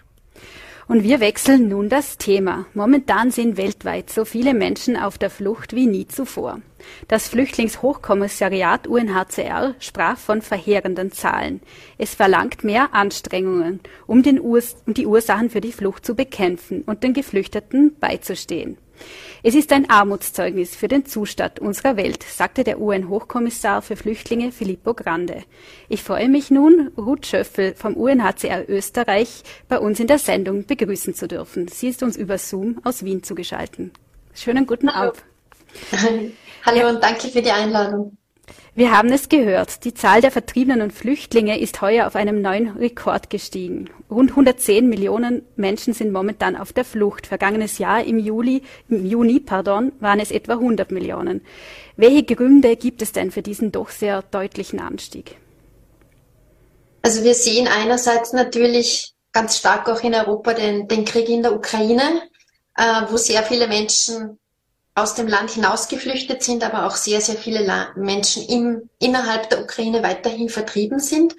Und 0.92 1.04
wir 1.04 1.22
wechseln 1.22 1.70
nun 1.70 1.88
das 1.88 2.18
Thema. 2.18 2.66
Momentan 2.74 3.32
sind 3.32 3.56
weltweit 3.56 4.10
so 4.10 4.26
viele 4.26 4.54
Menschen 4.54 4.98
auf 4.98 5.18
der 5.18 5.30
Flucht 5.30 5.74
wie 5.74 5.88
nie 5.88 6.06
zuvor. 6.06 6.60
Das 7.08 7.30
Flüchtlingshochkommissariat 7.30 8.88
UNHCR 8.88 9.74
sprach 9.80 10.18
von 10.18 10.42
verheerenden 10.42 11.14
Zahlen. 11.14 11.62
Es 11.98 12.14
verlangt 12.14 12.66
mehr 12.66 12.94
Anstrengungen, 12.94 13.80
um, 14.06 14.22
um 14.22 14.94
die 14.94 15.08
Ursachen 15.08 15.50
für 15.50 15.62
die 15.62 15.72
Flucht 15.72 16.06
zu 16.06 16.14
bekämpfen 16.14 16.82
und 16.82 17.04
den 17.04 17.14
Geflüchteten 17.14 17.96
beizustehen. 17.98 18.78
Es 19.44 19.56
ist 19.56 19.72
ein 19.72 19.90
Armutszeugnis 19.90 20.76
für 20.76 20.88
den 20.88 21.06
Zustand 21.06 21.60
unserer 21.60 21.98
Welt, 21.98 22.24
sagte 22.24 22.64
der 22.64 22.80
UN-Hochkommissar 22.80 23.82
für 23.82 23.96
Flüchtlinge 23.96 24.52
Filippo 24.52 24.94
Grande. 24.94 25.44
Ich 25.90 26.04
freue 26.04 26.30
mich 26.30 26.52
nun, 26.52 26.92
Ruth 26.98 27.26
Schöffel 27.26 27.74
vom 27.76 27.96
UNHCR 27.96 28.70
Österreich 28.70 29.44
bei 29.68 29.80
uns 29.80 30.00
in 30.00 30.08
der 30.08 30.20
Sendung 30.20 30.66
begrüßen 30.66 31.16
zu 31.16 31.28
dürfen. 31.28 31.68
Sie 31.68 31.88
ist 31.88 32.04
uns 32.04 32.18
über 32.18 32.38
Zoom 32.38 32.80
aus 32.84 33.04
Wien 33.04 33.24
zugeschaltet. 33.24 33.92
Schönen 34.36 34.68
guten 34.68 34.94
Hallo. 34.94 35.10
Abend. 35.10 35.24
Hallo 36.66 36.90
und 36.90 37.04
danke 37.04 37.28
für 37.28 37.42
die 37.42 37.52
Einladung. 37.52 38.18
Wir 38.74 38.92
haben 38.92 39.12
es 39.12 39.28
gehört. 39.28 39.84
Die 39.84 39.94
Zahl 39.94 40.22
der 40.22 40.32
Vertriebenen 40.32 40.82
und 40.82 40.94
Flüchtlinge 40.94 41.60
ist 41.60 41.82
heuer 41.82 42.08
auf 42.08 42.16
einem 42.16 42.42
neuen 42.42 42.70
Rekord 42.78 43.30
gestiegen. 43.30 43.90
Rund 44.10 44.32
110 44.32 44.88
Millionen 44.88 45.44
Menschen 45.56 45.94
sind 45.94 46.14
momentan 46.14 46.56
auf 46.56 46.72
der 46.72 46.86
Flucht. 46.86 47.28
Vergangenes 47.28 47.80
Jahr 47.80 48.04
im 48.04 48.18
Juli, 48.18 48.64
im 48.88 49.06
Juni, 49.06 49.40
pardon, 49.40 49.92
waren 50.00 50.20
es 50.20 50.32
etwa 50.32 50.54
100 50.54 50.92
Millionen. 50.92 51.42
Welche 51.98 52.24
Gründe 52.24 52.76
gibt 52.78 53.02
es 53.02 53.12
denn 53.12 53.32
für 53.32 53.42
diesen 53.42 53.72
doch 53.72 53.90
sehr 53.90 54.22
deutlichen 54.22 54.80
Anstieg? 54.80 55.36
Also 57.02 57.24
wir 57.24 57.34
sehen 57.34 57.68
einerseits 57.68 58.32
natürlich 58.32 59.14
ganz 59.32 59.58
stark 59.58 59.90
auch 59.90 60.02
in 60.02 60.16
Europa 60.16 60.54
den, 60.54 60.88
den 60.88 61.06
Krieg 61.06 61.30
in 61.30 61.42
der 61.42 61.56
Ukraine, 61.56 62.22
äh, 62.76 63.02
wo 63.10 63.18
sehr 63.18 63.44
viele 63.44 63.68
Menschen 63.68 64.40
aus 64.94 65.16
dem 65.16 65.28
Land 65.28 65.52
hinausgeflüchtet 65.52 66.44
sind, 66.44 66.64
aber 66.64 66.86
auch 66.86 66.96
sehr, 66.96 67.22
sehr 67.22 67.36
viele 67.36 67.94
Menschen 67.96 68.46
im, 68.48 68.90
innerhalb 69.00 69.50
der 69.50 69.62
Ukraine 69.62 70.04
weiterhin 70.04 70.50
vertrieben 70.50 71.00
sind. 71.00 71.36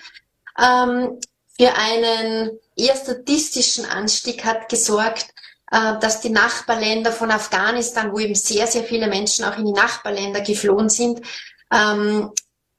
Ähm, 0.59 1.19
für 1.59 1.75
einen 1.75 2.59
eher 2.77 2.97
statistischen 2.97 3.85
Anstieg 3.85 4.45
hat 4.45 4.69
gesorgt, 4.69 5.27
äh, 5.71 5.99
dass 6.01 6.21
die 6.21 6.31
Nachbarländer 6.31 7.13
von 7.13 7.31
Afghanistan, 7.31 8.13
wo 8.13 8.19
eben 8.19 8.35
sehr, 8.35 8.67
sehr 8.67 8.85
viele 8.85 9.09
Menschen 9.09 9.45
auch 9.45 9.59
in 9.59 9.67
die 9.67 9.73
Nachbarländer 9.73 10.41
geflohen 10.41 10.89
sind, 10.89 11.21
ähm, 11.73 12.31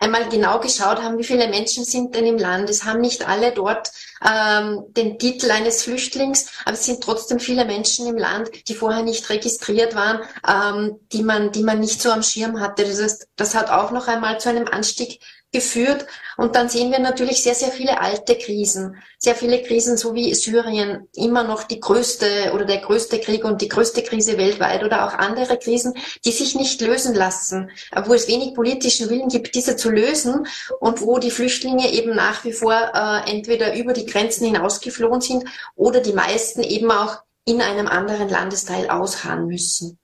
einmal 0.03 0.27
genau 0.27 0.59
geschaut 0.59 1.01
haben, 1.01 1.17
wie 1.17 1.23
viele 1.23 1.47
Menschen 1.47 1.85
sind 1.85 2.13
denn 2.13 2.25
im 2.25 2.37
Land. 2.37 2.69
Es 2.69 2.83
haben 2.83 2.99
nicht 2.99 3.27
alle 3.27 3.51
dort 3.51 3.91
ähm, 4.23 4.83
den 4.89 5.17
Titel 5.17 5.49
eines 5.49 5.83
Flüchtlings, 5.83 6.47
aber 6.65 6.73
es 6.73 6.85
sind 6.85 7.01
trotzdem 7.01 7.39
viele 7.39 7.65
Menschen 7.65 8.07
im 8.07 8.17
Land, 8.17 8.49
die 8.67 8.75
vorher 8.75 9.03
nicht 9.03 9.29
registriert 9.29 9.95
waren, 9.95 10.19
ähm, 10.47 10.99
die 11.11 11.23
man, 11.23 11.51
die 11.51 11.63
man 11.63 11.79
nicht 11.79 12.01
so 12.01 12.11
am 12.11 12.23
Schirm 12.23 12.59
hatte. 12.59 12.83
Das 12.83 13.01
heißt, 13.01 13.27
das 13.35 13.55
hat 13.55 13.69
auch 13.69 13.91
noch 13.91 14.07
einmal 14.07 14.39
zu 14.39 14.49
einem 14.49 14.67
Anstieg 14.67 15.19
geführt. 15.53 16.05
Und 16.35 16.55
dann 16.55 16.67
sehen 16.67 16.91
wir 16.91 16.99
natürlich 16.99 17.43
sehr, 17.43 17.55
sehr 17.55 17.71
viele 17.71 18.01
alte 18.01 18.35
Krisen. 18.35 18.97
Sehr 19.19 19.35
viele 19.35 19.61
Krisen, 19.61 19.95
so 19.95 20.13
wie 20.15 20.33
Syrien, 20.33 21.07
immer 21.15 21.43
noch 21.43 21.63
die 21.63 21.79
größte 21.79 22.51
oder 22.53 22.65
der 22.65 22.79
größte 22.79 23.19
Krieg 23.19 23.45
und 23.45 23.61
die 23.61 23.69
größte 23.69 24.03
Krise 24.03 24.37
weltweit 24.37 24.83
oder 24.83 25.05
auch 25.05 25.13
andere 25.13 25.57
Krisen, 25.57 25.93
die 26.25 26.31
sich 26.31 26.55
nicht 26.55 26.81
lösen 26.81 27.13
lassen, 27.13 27.69
wo 28.05 28.13
es 28.13 28.27
wenig 28.27 28.55
politischen 28.55 29.09
Willen 29.09 29.29
gibt, 29.29 29.55
diese 29.55 29.77
zu 29.77 29.89
lösen 29.89 30.47
und 30.79 31.01
wo 31.01 31.19
die 31.19 31.31
Flüchtlinge 31.31 31.91
eben 31.93 32.15
nach 32.15 32.43
wie 32.43 32.53
vor 32.53 32.73
äh, 32.73 33.29
entweder 33.31 33.75
über 33.75 33.93
die 33.93 34.07
Grenzen 34.07 34.45
hinausgeflohen 34.45 35.21
sind 35.21 35.45
oder 35.75 36.01
die 36.01 36.13
meisten 36.13 36.63
eben 36.63 36.91
auch 36.91 37.17
in 37.45 37.61
einem 37.61 37.87
anderen 37.87 38.29
Landesteil 38.29 38.89
ausharren 38.89 39.47
müssen. 39.47 39.99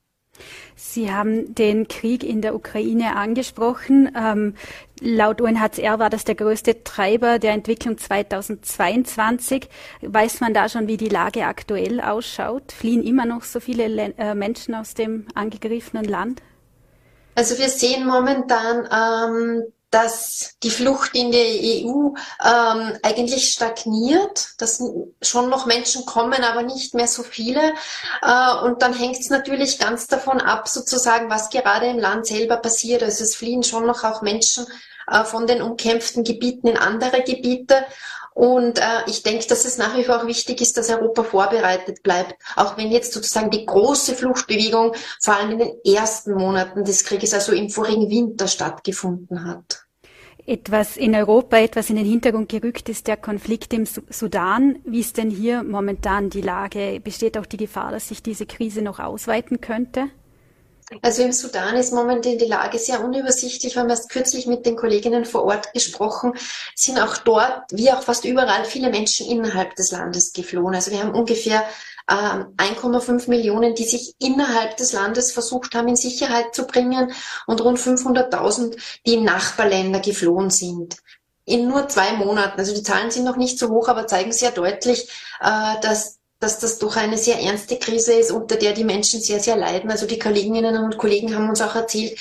Sie 0.92 1.14
haben 1.14 1.54
den 1.54 1.88
Krieg 1.88 2.24
in 2.24 2.42
der 2.42 2.56
Ukraine 2.56 3.16
angesprochen. 3.16 4.12
Ähm, 4.18 4.56
laut 5.00 5.40
UNHCR 5.40 6.00
war 6.00 6.10
das 6.10 6.24
der 6.24 6.34
größte 6.34 6.84
Treiber 6.84 7.38
der 7.38 7.52
Entwicklung 7.52 8.00
2022. 8.00 9.70
Weiß 10.02 10.42
man 10.42 10.56
da 10.56 10.68
schon, 10.68 10.88
wie 10.88 10.98
die 10.98 11.10
Lage 11.10 11.46
aktuell 11.46 12.02
ausschaut? 12.02 12.72
Fliehen 12.72 13.04
immer 13.04 13.26
noch 13.26 13.44
so 13.44 13.60
viele 13.60 13.88
Le 13.88 14.14
äh, 14.18 14.34
Menschen 14.34 14.74
aus 14.74 14.96
dem 14.96 15.28
angegriffenen 15.36 16.06
Land? 16.06 16.42
Also 17.36 17.60
wir 17.60 17.70
sehen 17.70 18.08
momentan 18.08 18.88
ähm, 18.92 19.64
dass 19.92 20.56
die 20.62 20.70
Flucht 20.70 21.16
in 21.16 21.32
die 21.32 21.86
EU 21.86 22.14
ähm, 22.46 22.98
eigentlich 23.02 23.52
stagniert, 23.52 24.50
dass 24.60 24.84
schon 25.22 25.50
noch 25.50 25.66
Menschen 25.66 26.06
kommen, 26.06 26.44
aber 26.44 26.64
nicht 26.64 26.94
mehr 26.94 27.08
so 27.08 27.24
viele. 27.24 27.74
Äh, 28.22 28.56
und 28.64 28.82
dann 28.82 28.94
hängt 28.94 29.20
es 29.20 29.30
natürlich 29.30 29.80
ganz 29.80 30.08
davon 30.08 30.42
ab, 30.42 30.68
sozusagen, 30.68 31.30
was 31.30 31.50
gerade 31.50 31.88
im 31.88 32.00
Land 32.00 32.28
selber 32.28 32.58
passiert. 32.58 33.02
Also 33.02 33.24
es 33.24 33.36
fliehen 33.36 33.64
schon 33.64 33.88
noch 33.88 34.04
auch 34.04 34.22
Menschen 34.22 34.68
äh, 35.08 35.24
von 35.24 35.48
den 35.48 35.62
umkämpften 35.62 36.24
Gebieten 36.24 36.68
in 36.68 36.78
andere 36.78 37.24
Gebiete. 37.24 37.86
Und 38.40 38.80
äh, 38.80 39.02
ich 39.08 39.22
denke, 39.22 39.46
dass 39.48 39.66
es 39.66 39.78
nach 39.78 39.98
wie 39.98 40.06
vor 40.06 40.22
auch 40.22 40.26
wichtig 40.26 40.62
ist, 40.62 40.78
dass 40.78 40.90
Europa 40.90 41.24
vorbereitet 41.24 42.04
bleibt. 42.04 42.36
Auch 42.56 42.78
wenn 42.78 42.90
jetzt 42.90 43.12
sozusagen 43.12 43.50
die 43.50 43.66
große 43.66 44.16
Fluchtbewegung 44.16 44.94
vor 45.20 45.36
allem 45.36 45.52
in 45.52 45.58
den 45.60 45.72
ersten 45.84 46.36
Monaten 46.36 46.86
des 46.86 47.04
Krieges, 47.04 47.34
also 47.34 47.52
im 47.52 47.70
vorigen 47.70 48.10
Winter 48.10 48.48
stattgefunden 48.48 49.44
hat. 49.44 49.84
Etwas 50.46 50.96
in 50.96 51.16
Europa, 51.16 51.58
etwas 51.58 51.90
in 51.90 51.98
den 51.98 52.06
Hintergrund 52.06 52.48
gerückt 52.48 52.88
ist 52.88 53.08
der 53.08 53.18
Konflikt 53.18 53.74
im 53.74 53.86
Sudan. 53.86 54.80
Wie 54.86 55.02
ist 55.02 55.18
denn 55.18 55.30
hier 55.32 55.62
momentan 55.64 56.30
die 56.30 56.40
Lage? 56.40 57.02
Besteht 57.04 57.38
auch 57.38 57.46
die 57.46 57.58
Gefahr, 57.58 57.92
dass 57.92 58.08
sich 58.08 58.24
diese 58.24 58.46
Krise 58.46 58.82
noch 58.82 59.00
ausweiten 59.00 59.60
könnte? 59.60 60.06
Also 61.02 61.22
im 61.24 61.32
Sudan 61.32 61.76
ist 61.76 61.94
momentan 61.94 62.38
die 62.38 62.46
Lage 62.46 62.80
sehr 62.80 63.04
unübersichtlich. 63.04 63.76
Wir 63.76 63.82
haben 63.82 63.90
erst 63.90 64.10
kürzlich 64.10 64.48
mit 64.48 64.66
den 64.66 64.76
Kolleginnen 64.76 65.26
vor 65.26 65.44
Ort 65.44 65.72
gesprochen, 65.74 66.34
sind 66.76 67.00
auch 67.00 67.18
dort, 67.18 67.64
wie 67.72 67.92
auch 67.92 68.02
fast 68.02 68.26
überall, 68.26 68.66
viele 68.66 68.90
Menschen 68.90 69.28
innerhalb 69.28 69.76
des 69.76 69.92
Landes 69.92 70.34
geflohen. 70.34 70.76
Also 70.76 70.92
wir 70.92 71.00
haben 71.00 71.14
ungefähr 71.14 71.64
äh, 72.08 72.14
1,5 72.14 73.30
Millionen, 73.30 73.76
die 73.76 73.86
sich 73.86 74.16
innerhalb 74.20 74.78
des 74.78 74.94
Landes 74.94 75.32
versucht 75.32 75.76
haben, 75.76 75.88
in 75.88 75.96
Sicherheit 75.96 76.56
zu 76.56 76.66
bringen 76.66 77.14
und 77.46 77.62
rund 77.62 77.78
500.000, 77.78 78.78
die 79.06 79.14
in 79.14 79.24
Nachbarländer 79.24 80.00
geflohen 80.00 80.50
sind 80.50 80.98
in 81.46 81.68
nur 81.68 81.88
zwei 81.88 82.14
Monaten. 82.14 82.60
Also 82.60 82.76
die 82.76 82.84
Zahlen 82.84 83.10
sind 83.10 83.26
noch 83.26 83.36
nicht 83.36 83.58
so 83.58 83.70
hoch, 83.70 83.88
aber 83.88 84.06
zeigen 84.06 84.32
sehr 84.32 84.52
deutlich, 84.52 85.10
äh, 85.42 85.80
dass 85.82 86.19
dass 86.40 86.60
das 86.60 86.80
doch 86.80 86.96
eine 86.96 87.18
sehr 87.18 87.40
ernste 87.40 87.78
Krise 87.78 88.14
ist, 88.14 88.32
unter 88.32 88.56
der 88.56 88.74
die 88.74 88.84
Menschen 88.84 89.22
sehr, 89.22 89.40
sehr 89.40 89.58
leiden. 89.58 89.92
Also 89.92 90.06
die 90.06 90.20
Kolleginnen 90.20 90.78
und 90.78 90.98
Kollegen 90.98 91.36
haben 91.36 91.50
uns 91.50 91.62
auch 91.62 91.76
erzählt, 91.76 92.18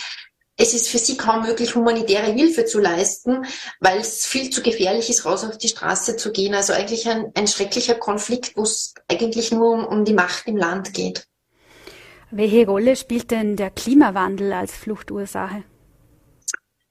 es 0.60 0.74
ist 0.74 0.88
für 0.88 0.98
sie 0.98 1.16
kaum 1.16 1.42
möglich, 1.42 1.76
humanitäre 1.76 2.32
Hilfe 2.32 2.64
zu 2.64 2.80
leisten, 2.80 3.46
weil 3.78 4.00
es 4.00 4.26
viel 4.26 4.50
zu 4.50 4.60
gefährlich 4.60 5.08
ist, 5.08 5.24
raus 5.24 5.44
auf 5.44 5.56
die 5.56 5.68
Straße 5.68 6.16
zu 6.16 6.32
gehen. 6.32 6.52
Also 6.52 6.72
eigentlich 6.72 7.08
ein, 7.08 7.30
ein 7.34 7.46
schrecklicher 7.46 7.94
Konflikt, 7.94 8.56
wo 8.56 8.62
es 8.62 8.92
eigentlich 9.06 9.52
nur 9.52 9.70
um, 9.70 9.86
um 9.86 10.04
die 10.04 10.14
Macht 10.14 10.48
im 10.48 10.56
Land 10.56 10.92
geht. 10.94 11.28
Welche 12.32 12.66
Rolle 12.66 12.96
spielt 12.96 13.30
denn 13.30 13.54
der 13.54 13.70
Klimawandel 13.70 14.52
als 14.52 14.72
Fluchtursache? 14.72 15.62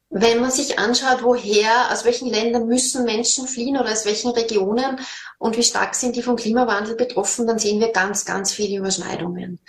Wenn 0.10 0.40
man 0.40 0.52
sich 0.52 0.80
anschaut, 0.80 1.22
woher, 1.22 1.92
aus 1.92 2.06
welchen 2.06 2.30
Ländern 2.30 2.68
müssen 2.68 3.04
Menschen 3.04 3.46
fliehen 3.46 3.78
oder 3.78 3.92
aus 3.92 4.06
welchen 4.06 4.32
Regionen 4.32 5.02
und 5.38 5.58
wie 5.58 5.64
stark 5.64 5.96
sind 5.96 6.16
die 6.16 6.22
vom 6.22 6.38
Klimawandel 6.38 6.96
betroffen, 6.96 7.46
dann 7.46 7.60
sehen 7.60 7.82
wir 7.82 7.92
ganz, 7.92 8.24
ganz 8.24 8.54
viele 8.54 8.78
Überschneidungen. 8.78 9.60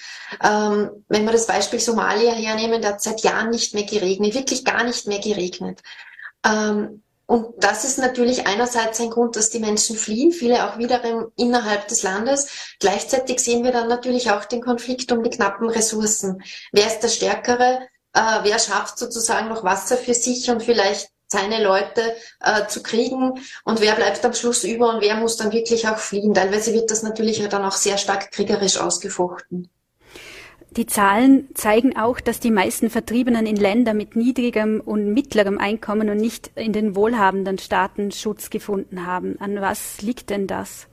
Ähm, 0.43 1.05
wenn 1.09 1.25
wir 1.25 1.33
das 1.33 1.49
Beispiel 1.49 1.81
Somalia 1.81 2.33
hernehmen, 2.33 2.81
da 2.81 2.91
hat 2.91 3.03
seit 3.03 3.23
Jahren 3.23 3.51
nicht 3.51 3.75
mehr 3.75 3.83
geregnet, 3.83 4.35
wirklich 4.35 4.65
gar 4.65 4.85
nicht 4.85 5.09
mehr 5.09 5.19
geregnet. 5.19 5.81
Ähm, 6.45 7.03
und 7.27 7.63
das 7.63 7.85
ist 7.85 7.99
natürlich 7.99 8.47
einerseits 8.47 9.01
ein 9.01 9.11
Grund, 9.11 9.37
dass 9.37 9.51
die 9.51 9.59
Menschen 9.59 9.97
fliehen, 9.97 10.33
viele 10.33 10.67
auch 10.67 10.79
wiederum 10.79 11.31
innerhalb 11.37 11.87
des 11.89 12.03
Landes. 12.03 12.75
Gleichzeitig 12.81 13.41
sehen 13.41 13.65
wir 13.65 13.73
dann 13.73 13.89
natürlich 13.89 14.31
auch 14.31 14.47
den 14.47 14.63
Konflikt 14.63 15.13
um 15.13 15.23
die 15.23 15.31
knappen 15.31 15.69
Ressourcen. 15.69 16.43
Wer 16.73 16.87
ist 16.87 17.01
der 17.01 17.09
Stärkere? 17.09 17.81
Äh, 18.15 18.39
wer 18.43 18.59
schafft 18.59 18.99
sozusagen 18.99 19.49
noch 19.49 19.65
Wasser 19.65 19.97
für 19.97 20.15
sich 20.15 20.51
und 20.51 20.63
vielleicht 20.63 21.11
seine 21.29 21.63
Leute 21.63 22.15
äh, 22.41 22.67
zu 22.69 22.83
kriegen 22.83 23.35
und 23.65 23.81
wer 23.81 23.95
bleibt 23.95 24.25
am 24.25 24.33
Schluss 24.33 24.65
über 24.65 24.95
und 24.95 25.03
wer 25.03 25.17
muss 25.17 25.37
dann 25.37 25.53
wirklich 25.53 25.87
auch 25.87 25.99
fliehen. 25.99 26.33
Teilweise 26.33 26.73
wird 26.73 26.91
das 26.91 27.03
natürlich 27.03 27.47
dann 27.49 27.65
auch 27.65 27.73
sehr 27.73 27.99
stark 27.99 28.33
kriegerisch 28.33 28.79
ausgefochten. 28.79 29.69
Die 30.71 30.87
Zahlen 30.87 31.49
zeigen 31.55 31.97
auch, 31.97 32.21
dass 32.21 32.41
die 32.41 32.51
meisten 32.51 32.91
Vertriebenen 32.91 33.47
in 33.47 33.57
Ländern 33.57 33.97
mit 33.97 34.17
niedrigem 34.17 34.81
und 34.81 35.13
mittlerem 35.13 35.59
Einkommen 35.59 36.11
und 36.11 36.19
nicht 36.19 36.51
in 36.57 36.73
den 36.73 36.95
wohlhabenden 36.95 37.59
Staaten 37.59 38.13
Schutz 38.13 38.51
gefunden 38.51 39.07
haben. 39.07 39.37
An 39.41 39.61
was 39.61 40.03
liegt 40.03 40.31
denn 40.31 40.47
das? 40.47 40.87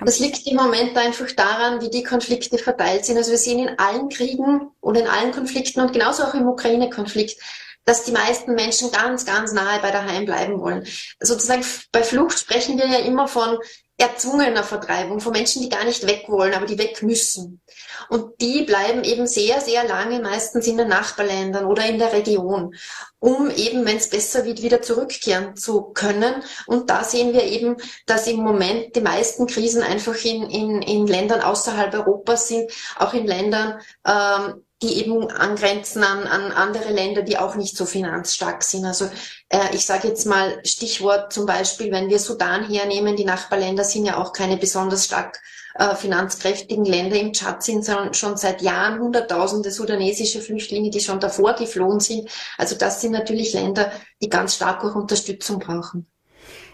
Das 0.00 0.18
liegt 0.18 0.46
im 0.46 0.56
Moment 0.56 0.96
einfach 0.96 1.30
daran, 1.32 1.80
wie 1.80 1.90
die 1.90 2.02
Konflikte 2.02 2.58
verteilt 2.58 3.04
sind. 3.04 3.16
Also 3.16 3.30
wir 3.30 3.38
sehen 3.38 3.68
in 3.68 3.78
allen 3.78 4.08
Kriegen 4.08 4.70
und 4.80 4.96
in 4.96 5.06
allen 5.06 5.32
Konflikten 5.32 5.80
und 5.80 5.92
genauso 5.92 6.24
auch 6.24 6.34
im 6.34 6.48
Ukraine-Konflikt, 6.48 7.40
dass 7.84 8.04
die 8.04 8.12
meisten 8.12 8.54
Menschen 8.54 8.90
ganz, 8.90 9.24
ganz 9.24 9.52
nahe 9.52 9.80
bei 9.80 9.90
daheim 9.90 10.24
bleiben 10.24 10.60
wollen. 10.60 10.86
Sozusagen 11.20 11.64
bei 11.92 12.02
Flucht 12.02 12.38
sprechen 12.38 12.78
wir 12.78 12.86
ja 12.86 12.98
immer 12.98 13.28
von 13.28 13.58
erzwungener 13.96 14.64
Vertreibung, 14.64 15.20
von 15.20 15.32
Menschen, 15.32 15.62
die 15.62 15.68
gar 15.68 15.84
nicht 15.84 16.06
weg 16.06 16.24
wollen, 16.26 16.54
aber 16.54 16.66
die 16.66 16.78
weg 16.78 17.02
müssen. 17.02 17.60
Und 18.08 18.40
die 18.40 18.62
bleiben 18.62 19.04
eben 19.04 19.26
sehr, 19.26 19.60
sehr 19.60 19.84
lange 19.84 20.20
meistens 20.20 20.66
in 20.66 20.76
den 20.76 20.88
Nachbarländern 20.88 21.64
oder 21.64 21.86
in 21.86 21.98
der 21.98 22.12
Region, 22.12 22.74
um 23.20 23.50
eben, 23.50 23.86
wenn 23.86 23.96
es 23.96 24.10
besser 24.10 24.44
wird, 24.44 24.62
wieder 24.62 24.82
zurückkehren 24.82 25.56
zu 25.56 25.82
können. 25.94 26.42
Und 26.66 26.90
da 26.90 27.04
sehen 27.04 27.32
wir 27.32 27.44
eben, 27.44 27.76
dass 28.06 28.26
im 28.26 28.38
Moment 28.38 28.96
die 28.96 29.00
meisten 29.00 29.46
Krisen 29.46 29.82
einfach 29.82 30.16
in, 30.24 30.50
in, 30.50 30.82
in 30.82 31.06
Ländern 31.06 31.40
außerhalb 31.40 31.94
Europas 31.94 32.48
sind, 32.48 32.72
auch 32.96 33.14
in 33.14 33.26
Ländern, 33.26 33.80
ähm, 34.04 34.63
die 34.84 34.98
eben 34.98 35.30
angrenzen 35.30 36.04
an, 36.04 36.26
an 36.26 36.52
andere 36.52 36.92
Länder, 36.92 37.22
die 37.22 37.38
auch 37.38 37.54
nicht 37.54 37.76
so 37.76 37.86
finanzstark 37.86 38.62
sind. 38.62 38.84
Also 38.84 39.06
äh, 39.48 39.74
ich 39.74 39.86
sage 39.86 40.08
jetzt 40.08 40.26
mal 40.26 40.60
Stichwort 40.64 41.32
zum 41.32 41.46
Beispiel, 41.46 41.90
wenn 41.90 42.10
wir 42.10 42.18
Sudan 42.18 42.68
hernehmen, 42.68 43.16
die 43.16 43.24
Nachbarländer 43.24 43.82
sind 43.82 44.04
ja 44.04 44.18
auch 44.18 44.32
keine 44.32 44.58
besonders 44.58 45.06
stark 45.06 45.40
äh, 45.74 45.96
finanzkräftigen 45.96 46.84
Länder. 46.84 47.16
Im 47.16 47.32
Tschad 47.32 47.62
sind 47.62 47.88
schon 48.12 48.36
seit 48.36 48.60
Jahren 48.60 49.00
Hunderttausende 49.00 49.70
sudanesische 49.70 50.40
Flüchtlinge, 50.40 50.90
die 50.90 51.00
schon 51.00 51.18
davor 51.18 51.54
geflohen 51.54 52.00
sind. 52.00 52.28
Also 52.58 52.76
das 52.76 53.00
sind 53.00 53.12
natürlich 53.12 53.54
Länder, 53.54 53.90
die 54.20 54.28
ganz 54.28 54.54
stark 54.54 54.84
auch 54.84 54.94
Unterstützung 54.94 55.60
brauchen. 55.60 56.06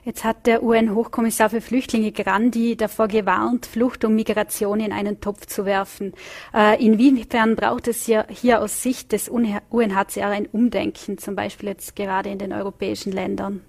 Jetzt 0.04 0.24
hat 0.24 0.46
der 0.46 0.62
UN-Hochkommissar 0.62 1.50
für 1.50 1.60
Flüchtlinge 1.60 2.10
Grandi 2.12 2.76
davor 2.76 3.08
gewarnt, 3.08 3.66
Flucht 3.66 4.04
und 4.04 4.14
Migration 4.14 4.80
in 4.80 4.92
einen 4.92 5.20
Topf 5.20 5.46
zu 5.46 5.66
werfen. 5.66 6.14
Äh, 6.54 6.82
inwiefern 6.82 7.54
braucht 7.54 7.86
es 7.86 8.04
hier, 8.04 8.26
hier 8.30 8.62
aus 8.62 8.82
Sicht 8.82 9.12
des 9.12 9.28
UNHCR 9.28 10.28
ein 10.28 10.46
Umdenken, 10.46 11.18
zum 11.18 11.36
Beispiel 11.36 11.68
jetzt 11.68 11.96
gerade 11.96 12.30
in 12.30 12.38
den 12.38 12.52
europäischen 12.52 13.12
Ländern? 13.12 13.62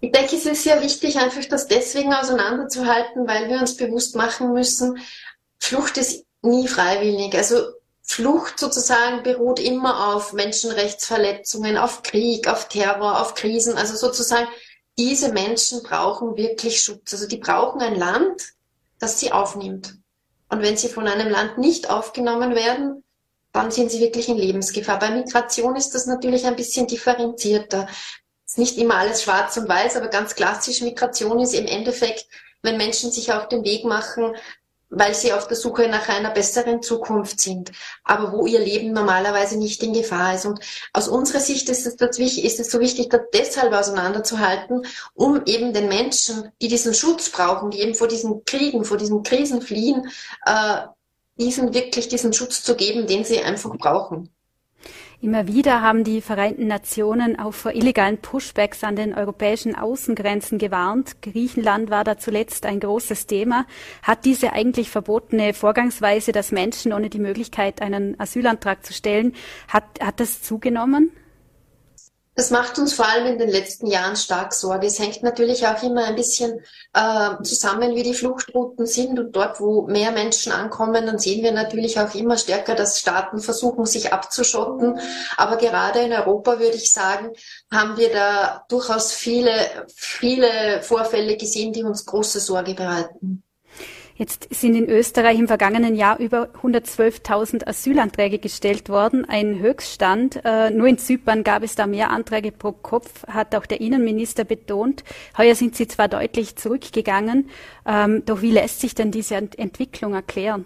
Ich 0.00 0.12
denke, 0.12 0.36
es 0.36 0.46
ist 0.46 0.62
sehr 0.62 0.80
wichtig, 0.80 1.18
einfach 1.18 1.44
das 1.46 1.66
deswegen 1.66 2.14
auseinanderzuhalten, 2.14 3.26
weil 3.26 3.48
wir 3.48 3.58
uns 3.58 3.76
bewusst 3.76 4.14
machen 4.14 4.52
müssen, 4.52 4.98
Flucht 5.58 5.96
ist 5.98 6.24
nie 6.42 6.68
freiwillig. 6.68 7.34
Also 7.34 7.56
Flucht 8.02 8.58
sozusagen 8.58 9.22
beruht 9.24 9.58
immer 9.58 10.14
auf 10.14 10.32
Menschenrechtsverletzungen, 10.32 11.76
auf 11.76 12.02
Krieg, 12.02 12.48
auf 12.48 12.68
Terror, 12.68 13.20
auf 13.20 13.34
Krisen. 13.34 13.76
Also 13.76 13.96
sozusagen 13.96 14.48
diese 14.98 15.32
Menschen 15.32 15.82
brauchen 15.82 16.36
wirklich 16.36 16.80
Schutz. 16.80 17.12
Also 17.12 17.26
die 17.26 17.38
brauchen 17.38 17.80
ein 17.80 17.94
Land, 17.94 18.42
das 18.98 19.20
sie 19.20 19.32
aufnimmt. 19.32 19.94
Und 20.48 20.62
wenn 20.62 20.76
sie 20.76 20.88
von 20.88 21.06
einem 21.06 21.28
Land 21.28 21.58
nicht 21.58 21.88
aufgenommen 21.88 22.54
werden, 22.54 23.04
dann 23.52 23.70
sind 23.70 23.90
sie 23.90 24.00
wirklich 24.00 24.28
in 24.28 24.36
Lebensgefahr. 24.36 24.98
Bei 24.98 25.10
Migration 25.10 25.76
ist 25.76 25.94
das 25.94 26.06
natürlich 26.06 26.46
ein 26.46 26.56
bisschen 26.56 26.86
differenzierter. 26.86 27.88
Es 28.44 28.52
ist 28.52 28.58
nicht 28.58 28.78
immer 28.78 28.96
alles 28.96 29.22
schwarz 29.22 29.56
und 29.56 29.68
weiß, 29.68 29.96
aber 29.96 30.08
ganz 30.08 30.34
klassisch 30.34 30.80
Migration 30.80 31.38
ist 31.38 31.54
im 31.54 31.66
Endeffekt, 31.66 32.26
wenn 32.62 32.76
Menschen 32.76 33.12
sich 33.12 33.32
auf 33.32 33.48
den 33.48 33.64
Weg 33.64 33.84
machen, 33.84 34.34
weil 34.90 35.14
sie 35.14 35.32
auf 35.32 35.48
der 35.48 35.56
Suche 35.56 35.88
nach 35.88 36.08
einer 36.08 36.30
besseren 36.30 36.82
Zukunft 36.82 37.40
sind, 37.40 37.72
aber 38.04 38.32
wo 38.32 38.46
ihr 38.46 38.60
Leben 38.60 38.92
normalerweise 38.92 39.58
nicht 39.58 39.82
in 39.82 39.92
Gefahr 39.92 40.34
ist. 40.34 40.46
Und 40.46 40.60
aus 40.92 41.08
unserer 41.08 41.40
Sicht 41.40 41.68
ist 41.68 41.86
es, 41.86 42.18
ist 42.18 42.60
es 42.60 42.70
so 42.70 42.80
wichtig, 42.80 43.10
das 43.10 43.22
deshalb 43.32 43.72
auseinanderzuhalten, 43.72 44.86
um 45.14 45.42
eben 45.44 45.72
den 45.72 45.88
Menschen, 45.88 46.52
die 46.62 46.68
diesen 46.68 46.94
Schutz 46.94 47.30
brauchen, 47.30 47.70
die 47.70 47.80
eben 47.80 47.94
vor 47.94 48.08
diesen 48.08 48.44
Kriegen, 48.44 48.84
vor 48.84 48.96
diesen 48.96 49.22
Krisen 49.22 49.62
fliehen, 49.62 50.10
äh, 50.46 50.78
diesen 51.38 51.74
wirklich 51.74 52.08
diesen 52.08 52.32
Schutz 52.32 52.62
zu 52.62 52.74
geben, 52.74 53.06
den 53.06 53.24
sie 53.24 53.40
einfach 53.40 53.76
brauchen. 53.76 54.30
Immer 55.20 55.48
wieder 55.48 55.82
haben 55.82 56.04
die 56.04 56.20
Vereinten 56.20 56.68
Nationen 56.68 57.40
auch 57.40 57.52
vor 57.52 57.72
illegalen 57.72 58.18
Pushbacks 58.18 58.84
an 58.84 58.94
den 58.94 59.14
europäischen 59.14 59.74
Außengrenzen 59.74 60.58
gewarnt. 60.58 61.20
Griechenland 61.22 61.90
war 61.90 62.04
da 62.04 62.18
zuletzt 62.18 62.64
ein 62.64 62.78
großes 62.78 63.26
Thema. 63.26 63.66
Hat 64.04 64.24
diese 64.24 64.52
eigentlich 64.52 64.90
verbotene 64.90 65.54
Vorgangsweise, 65.54 66.30
dass 66.30 66.52
Menschen 66.52 66.92
ohne 66.92 67.10
die 67.10 67.18
Möglichkeit, 67.18 67.82
einen 67.82 68.18
Asylantrag 68.20 68.86
zu 68.86 68.92
stellen, 68.92 69.34
hat, 69.66 69.82
hat 70.00 70.20
das 70.20 70.40
zugenommen? 70.42 71.10
Das 72.38 72.52
macht 72.52 72.78
uns 72.78 72.92
vor 72.94 73.08
allem 73.08 73.26
in 73.26 73.38
den 73.38 73.48
letzten 73.48 73.88
Jahren 73.88 74.14
stark 74.14 74.52
Sorge. 74.52 74.86
Es 74.86 75.00
hängt 75.00 75.24
natürlich 75.24 75.66
auch 75.66 75.82
immer 75.82 76.04
ein 76.04 76.14
bisschen 76.14 76.60
äh, 76.92 77.30
zusammen, 77.42 77.96
wie 77.96 78.04
die 78.04 78.14
Fluchtrouten 78.14 78.86
sind. 78.86 79.18
Und 79.18 79.32
dort, 79.34 79.58
wo 79.58 79.88
mehr 79.88 80.12
Menschen 80.12 80.52
ankommen, 80.52 81.04
dann 81.04 81.18
sehen 81.18 81.42
wir 81.42 81.50
natürlich 81.50 81.98
auch 81.98 82.14
immer 82.14 82.38
stärker, 82.38 82.76
dass 82.76 83.00
Staaten 83.00 83.40
versuchen, 83.40 83.86
sich 83.86 84.12
abzuschotten. 84.12 85.00
Aber 85.36 85.56
gerade 85.56 85.98
in 85.98 86.12
Europa, 86.12 86.60
würde 86.60 86.76
ich 86.76 86.92
sagen, 86.92 87.32
haben 87.72 87.96
wir 87.96 88.12
da 88.12 88.64
durchaus 88.68 89.10
viele, 89.10 89.50
viele 89.96 90.80
Vorfälle 90.82 91.36
gesehen, 91.36 91.72
die 91.72 91.82
uns 91.82 92.06
große 92.06 92.38
Sorge 92.38 92.74
bereiten. 92.74 93.42
Jetzt 94.18 94.48
sind 94.52 94.74
in 94.74 94.90
Österreich 94.90 95.38
im 95.38 95.46
vergangenen 95.46 95.94
Jahr 95.94 96.18
über 96.18 96.48
112.000 96.60 97.68
Asylanträge 97.68 98.40
gestellt 98.40 98.88
worden, 98.88 99.24
ein 99.24 99.60
Höchststand. 99.60 100.40
Äh, 100.44 100.70
nur 100.70 100.88
in 100.88 100.98
Zypern 100.98 101.44
gab 101.44 101.62
es 101.62 101.76
da 101.76 101.86
mehr 101.86 102.10
Anträge 102.10 102.50
pro 102.50 102.72
Kopf, 102.72 103.24
hat 103.28 103.54
auch 103.54 103.64
der 103.64 103.80
Innenminister 103.80 104.42
betont. 104.42 105.04
Heuer 105.38 105.54
sind 105.54 105.76
sie 105.76 105.86
zwar 105.86 106.08
deutlich 106.08 106.56
zurückgegangen, 106.56 107.48
ähm, 107.86 108.24
doch 108.26 108.42
wie 108.42 108.50
lässt 108.50 108.80
sich 108.80 108.96
denn 108.96 109.12
diese 109.12 109.36
Entwicklung 109.36 110.14
erklären? 110.14 110.64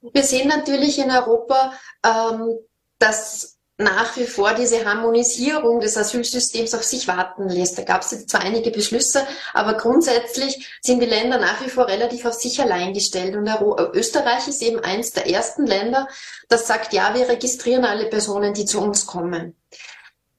Wir 0.00 0.22
sehen 0.22 0.48
natürlich 0.48 0.98
in 0.98 1.10
Europa, 1.10 1.74
ähm, 2.02 2.60
dass 2.98 3.57
nach 3.80 4.16
wie 4.16 4.26
vor 4.26 4.54
diese 4.54 4.84
Harmonisierung 4.84 5.78
des 5.78 5.96
Asylsystems 5.96 6.74
auf 6.74 6.82
sich 6.82 7.06
warten 7.06 7.48
lässt. 7.48 7.78
Da 7.78 7.82
gab 7.82 8.02
es 8.02 8.10
jetzt 8.10 8.28
zwar 8.28 8.40
einige 8.40 8.72
Beschlüsse, 8.72 9.24
aber 9.54 9.74
grundsätzlich 9.74 10.68
sind 10.82 11.00
die 11.00 11.06
Länder 11.06 11.38
nach 11.38 11.64
wie 11.64 11.70
vor 11.70 11.86
relativ 11.86 12.24
auf 12.24 12.34
sich 12.34 12.60
allein 12.60 12.92
gestellt. 12.92 13.36
Und 13.36 13.48
Österreich 13.94 14.48
ist 14.48 14.62
eben 14.62 14.80
eins 14.80 15.12
der 15.12 15.30
ersten 15.30 15.64
Länder, 15.64 16.08
das 16.48 16.66
sagt, 16.66 16.92
ja, 16.92 17.14
wir 17.14 17.28
registrieren 17.28 17.84
alle 17.84 18.06
Personen, 18.06 18.52
die 18.52 18.64
zu 18.64 18.80
uns 18.80 19.06
kommen. 19.06 19.54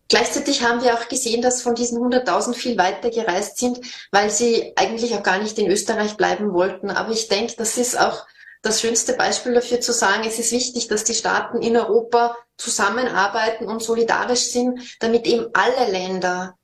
Gleichzeitig 0.10 0.64
haben 0.64 0.84
wir 0.84 0.96
auch 0.96 1.08
gesehen, 1.08 1.42
dass 1.42 1.62
von 1.62 1.76
diesen 1.76 2.00
100.000 2.00 2.56
viel 2.56 2.78
weiter 2.78 3.10
gereist 3.10 3.58
sind, 3.58 3.80
weil 4.12 4.32
sie 4.32 4.74
eigentlich 4.76 5.16
auch 5.16 5.24
gar 5.24 5.38
nicht 5.38 5.58
in 5.60 5.70
Österreich 5.70 6.18
bleiben 6.18 6.52
wollten. 6.52 6.90
Aber 6.90 7.12
ich 7.12 7.30
denke, 7.30 7.54
das 7.58 7.78
ist 7.78 7.98
auch 7.98 8.26
das 8.62 8.82
schönste 8.82 9.14
Beispiel 9.14 9.54
dafür 9.54 9.80
zu 9.80 9.94
sagen, 9.94 10.24
es 10.26 10.40
ist 10.40 10.52
wichtig, 10.52 10.88
dass 10.88 11.04
die 11.04 11.14
Staaten 11.14 11.62
in 11.62 11.78
Europa 11.78 12.36
zusammenarbeiten 12.58 13.66
und 13.68 13.82
solidarisch 13.82 14.52
sind, 14.52 14.98
damit 15.00 15.26
eben 15.26 15.48
alle 15.54 15.92
Länder 15.92 16.58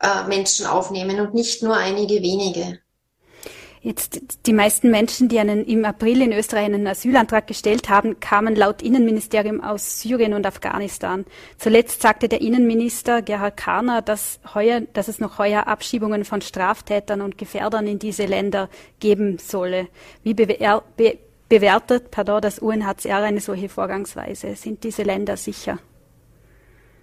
äh, 0.00 0.24
Menschen 0.24 0.66
aufnehmen 0.66 1.20
und 1.20 1.34
nicht 1.34 1.62
nur 1.62 1.76
einige 1.76 2.22
wenige. 2.22 2.78
Jetzt 3.82 4.20
die 4.44 4.52
meisten 4.52 4.90
Menschen, 4.90 5.30
die 5.30 5.38
einen, 5.38 5.64
im 5.64 5.86
April 5.86 6.20
in 6.20 6.34
Österreich 6.34 6.66
einen 6.66 6.86
Asylantrag 6.86 7.46
gestellt 7.46 7.88
haben, 7.88 8.20
kamen 8.20 8.54
laut 8.54 8.82
Innenministerium 8.82 9.62
aus 9.62 10.02
Syrien 10.02 10.34
und 10.34 10.46
Afghanistan. 10.46 11.24
Zuletzt 11.56 12.02
sagte 12.02 12.28
der 12.28 12.42
Innenminister 12.42 13.22
Gerhard 13.22 13.56
Karner, 13.56 14.02
dass, 14.02 14.38
heuer, 14.54 14.82
dass 14.92 15.08
es 15.08 15.18
noch 15.18 15.38
heuer 15.38 15.66
Abschiebungen 15.66 16.26
von 16.26 16.42
Straftätern 16.42 17.22
und 17.22 17.38
Gefährdern 17.38 17.86
in 17.86 17.98
diese 17.98 18.26
Länder 18.26 18.68
geben 19.00 19.38
solle. 19.38 19.88
Wie 20.22 20.34
bewer, 20.34 20.82
be, 20.98 21.18
bewertet 21.50 22.10
pardon, 22.10 22.40
das 22.40 22.58
UNHCR 22.58 23.18
eine 23.18 23.40
solche 23.40 23.68
Vorgangsweise? 23.68 24.56
Sind 24.56 24.82
diese 24.84 25.02
Länder 25.02 25.36
sicher? 25.36 25.78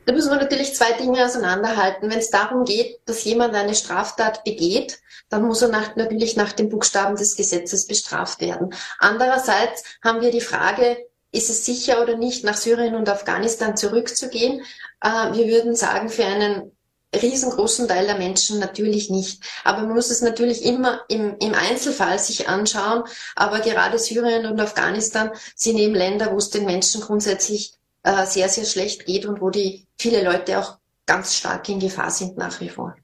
Da 0.07 0.13
müssen 0.13 0.31
wir 0.31 0.37
natürlich 0.37 0.73
zwei 0.73 0.93
Dinge 0.93 1.23
auseinanderhalten. 1.23 2.09
Wenn 2.09 2.17
es 2.17 2.31
darum 2.31 2.63
geht, 2.63 3.01
dass 3.05 3.25
jemand 3.25 3.53
eine 3.53 3.75
Straftat 3.75 4.45
begeht, 4.45 4.99
dann 5.29 5.43
muss 5.43 5.61
er 5.61 5.67
nach, 5.67 5.97
natürlich 5.97 6.37
nach 6.37 6.53
dem 6.53 6.69
Buchstaben 6.69 7.17
des 7.17 7.35
Gesetzes 7.35 7.85
bestraft 7.85 8.39
werden. 8.39 8.73
Andererseits 8.99 9.83
haben 10.01 10.21
wir 10.21 10.31
die 10.31 10.41
Frage, 10.41 10.97
ist 11.33 11.49
es 11.49 11.65
sicher 11.65 12.01
oder 12.01 12.15
nicht, 12.15 12.45
nach 12.45 12.55
Syrien 12.55 12.95
und 12.95 13.09
Afghanistan 13.09 13.75
zurückzugehen? 13.75 14.61
Äh, 15.01 15.33
wir 15.33 15.47
würden 15.47 15.75
sagen, 15.75 16.07
für 16.07 16.23
einen 16.23 16.71
riesengroßen 17.15 17.87
Teil 17.87 18.05
der 18.05 18.17
Menschen 18.17 18.59
natürlich 18.59 19.09
nicht. 19.09 19.41
Aber 19.63 19.81
man 19.83 19.95
muss 19.95 20.09
es 20.09 20.21
natürlich 20.21 20.65
immer 20.65 21.01
im, 21.07 21.35
im 21.39 21.53
Einzelfall 21.53 22.19
sich 22.19 22.49
anschauen. 22.49 23.03
Aber 23.35 23.59
gerade 23.59 23.97
Syrien 23.97 24.45
und 24.45 24.59
Afghanistan 24.59 25.31
sind 25.55 25.77
eben 25.77 25.95
Länder, 25.95 26.31
wo 26.31 26.37
es 26.37 26.49
den 26.49 26.65
Menschen 26.65 27.01
grundsätzlich 27.01 27.73
äh, 28.03 28.25
sehr, 28.25 28.49
sehr 28.49 28.65
schlecht 28.65 29.05
geht 29.05 29.25
und 29.25 29.41
wo 29.41 29.49
die 29.49 29.85
viele 29.97 30.23
Leute 30.23 30.59
auch 30.59 30.77
ganz 31.05 31.35
stark 31.35 31.67
in 31.69 31.79
Gefahr 31.79 32.11
sind 32.11 32.37
nach 32.37 32.59
wie 32.59 32.69
vor. 32.69 32.95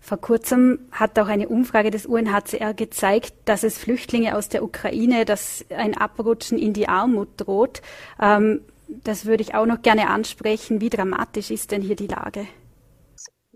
Vor 0.00 0.18
kurzem 0.18 0.80
hat 0.92 1.18
auch 1.18 1.28
eine 1.28 1.48
Umfrage 1.48 1.90
des 1.90 2.04
UNHCR 2.04 2.74
gezeigt, 2.74 3.32
dass 3.46 3.62
es 3.62 3.78
Flüchtlinge 3.78 4.36
aus 4.36 4.50
der 4.50 4.62
Ukraine, 4.62 5.24
dass 5.24 5.64
ein 5.70 5.96
Abrutschen 5.96 6.58
in 6.58 6.74
die 6.74 6.88
Armut 6.88 7.28
droht. 7.38 7.80
Ähm, 8.20 8.60
das 8.86 9.24
würde 9.24 9.42
ich 9.42 9.54
auch 9.54 9.64
noch 9.64 9.80
gerne 9.80 10.10
ansprechen. 10.10 10.82
Wie 10.82 10.90
dramatisch 10.90 11.50
ist 11.50 11.70
denn 11.70 11.80
hier 11.80 11.96
die 11.96 12.06
Lage? 12.06 12.46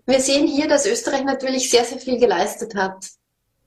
Wir 0.09 0.21
sehen 0.21 0.47
hier, 0.47 0.67
dass 0.67 0.87
Österreich 0.87 1.23
natürlich 1.23 1.69
sehr, 1.69 1.85
sehr 1.85 1.99
viel 1.99 2.17
geleistet 2.17 2.73
hat. 2.73 3.05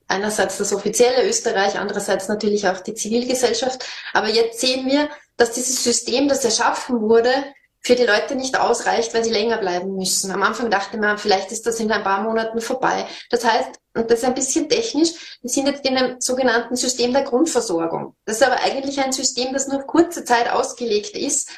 Einerseits 0.09 0.59
das 0.59 0.72
offizielle 0.72 1.24
Österreich, 1.24 1.78
andererseits 1.78 2.26
natürlich 2.26 2.66
auch 2.66 2.81
die 2.81 2.94
Zivilgesellschaft. 2.94 3.87
Aber 4.12 4.28
jetzt 4.28 4.59
sehen 4.59 4.87
wir, 4.87 5.09
dass 5.37 5.52
dieses 5.52 5.85
System, 5.85 6.26
das 6.26 6.44
erschaffen 6.44 7.00
wurde, 7.00 7.33
für 7.78 7.94
die 7.94 8.02
Leute 8.02 8.35
nicht 8.35 8.59
ausreicht, 8.59 9.14
weil 9.14 9.22
sie 9.22 9.31
länger 9.31 9.59
bleiben 9.59 9.94
müssen. 9.94 10.33
Am 10.33 10.42
Anfang 10.42 10.68
dachte 10.68 10.98
man, 10.98 11.16
vielleicht 11.16 11.52
ist 11.52 11.64
das 11.64 11.78
in 11.78 11.92
ein 11.92 12.02
paar 12.02 12.24
Monaten 12.24 12.61
vorbei. 12.61 13.07
Das 13.31 13.44
heißt, 13.44 13.78
und 13.94 14.11
das 14.11 14.18
ist 14.18 14.24
ein 14.24 14.35
bisschen 14.35 14.68
technisch, 14.68 15.38
wir 15.42 15.50
sind 15.50 15.68
jetzt 15.68 15.87
in 15.87 15.96
einem 15.96 16.20
sogenannten 16.20 16.74
System 16.74 17.12
der 17.12 17.22
Grundversorgung. 17.22 18.16
Das 18.24 18.38
ist 18.38 18.42
aber 18.42 18.61
eigentlich 18.64 18.98
ein 19.00 19.12
System, 19.12 19.52
das 19.52 19.68
nur 19.68 19.83
kurze 19.83 20.24
Zeit 20.24 20.50
ausgelegt 20.50 21.16
ist, 21.16 21.50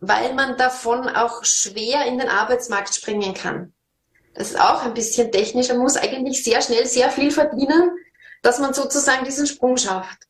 weil 0.00 0.34
man 0.34 0.58
davon 0.58 1.08
auch 1.08 1.44
schwer 1.44 2.04
in 2.04 2.18
den 2.18 2.28
Arbeitsmarkt 2.28 2.94
springen 2.94 3.32
kann. 3.32 3.72
Das 4.38 4.50
ist 4.50 4.60
auch 4.60 4.84
ein 4.84 4.94
bisschen 4.94 5.32
technisch. 5.32 5.68
Man 5.68 5.78
muss 5.78 5.96
eigentlich 5.96 6.44
sehr 6.44 6.62
schnell 6.62 6.86
sehr 6.86 7.10
viel 7.10 7.32
verdienen, 7.32 7.90
dass 8.42 8.60
man 8.60 8.72
sozusagen 8.72 9.24
diesen 9.24 9.48
Sprung 9.48 9.76
schafft. 9.76 10.28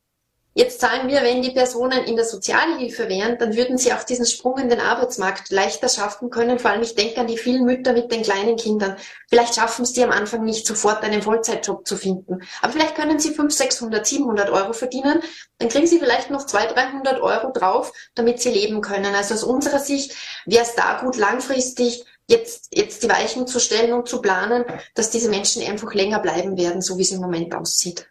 Jetzt 0.55 0.81
sagen 0.81 1.09
wir, 1.09 1.23
wenn 1.23 1.43
die 1.43 1.51
Personen 1.51 2.05
in 2.05 2.17
der 2.17 2.25
Sozialhilfe 2.25 3.09
wären, 3.09 3.39
dann 3.39 3.55
würden 3.55 3.77
sie 3.77 3.93
auch 3.93 4.03
diesen 4.03 4.25
Sprung 4.25 4.57
in 4.59 4.71
den 4.71 4.81
Arbeitsmarkt 4.81 5.51
leichter 5.51 5.91
schaffen 5.91 6.31
können. 6.31 6.59
Vor 6.59 6.71
allem, 6.71 6.83
ich 6.83 6.95
denke 6.95 7.21
an 7.21 7.27
die 7.27 7.37
vielen 7.37 7.65
Mütter 7.65 7.93
mit 7.93 8.11
den 8.11 8.23
kleinen 8.23 8.57
Kindern. 8.57 8.97
Vielleicht 9.29 9.55
schaffen 9.55 9.85
sie 9.85 10.03
am 10.03 10.11
Anfang 10.11 10.43
nicht 10.43 10.67
sofort 10.67 11.05
einen 11.05 11.23
Vollzeitjob 11.23 11.87
zu 11.87 11.97
finden. 11.97 12.41
Aber 12.63 12.73
vielleicht 12.73 12.97
können 12.97 13.21
sie 13.21 13.29
500, 13.29 13.53
600, 13.53 14.07
700 14.07 14.51
Euro 14.51 14.73
verdienen. 14.73 15.23
Dann 15.59 15.69
kriegen 15.69 15.87
sie 15.87 15.99
vielleicht 15.99 16.31
noch 16.31 16.47
200, 16.47 16.77
300 16.77 17.21
Euro 17.21 17.53
drauf, 17.53 17.93
damit 18.15 18.41
sie 18.41 18.51
leben 18.51 18.81
können. 18.81 19.15
Also 19.15 19.35
aus 19.35 19.45
unserer 19.45 19.79
Sicht 19.79 20.17
wäre 20.47 20.65
es 20.65 20.75
da 20.75 20.99
gut 21.03 21.17
langfristig 21.17 22.05
jetzt, 22.29 22.69
jetzt 22.71 23.03
die 23.03 23.09
Weichen 23.09 23.47
zu 23.47 23.59
stellen 23.59 23.93
und 23.93 24.09
zu 24.09 24.21
planen, 24.21 24.65
dass 24.95 25.11
diese 25.11 25.31
Menschen 25.31 25.63
einfach 25.63 25.93
länger 25.95 26.21
bleiben 26.21 26.57
werden, 26.57 26.83
so 26.83 26.99
wie 26.99 27.03
es 27.03 27.11
im 27.11 27.21
Moment 27.21 27.55
aussieht. 27.55 28.09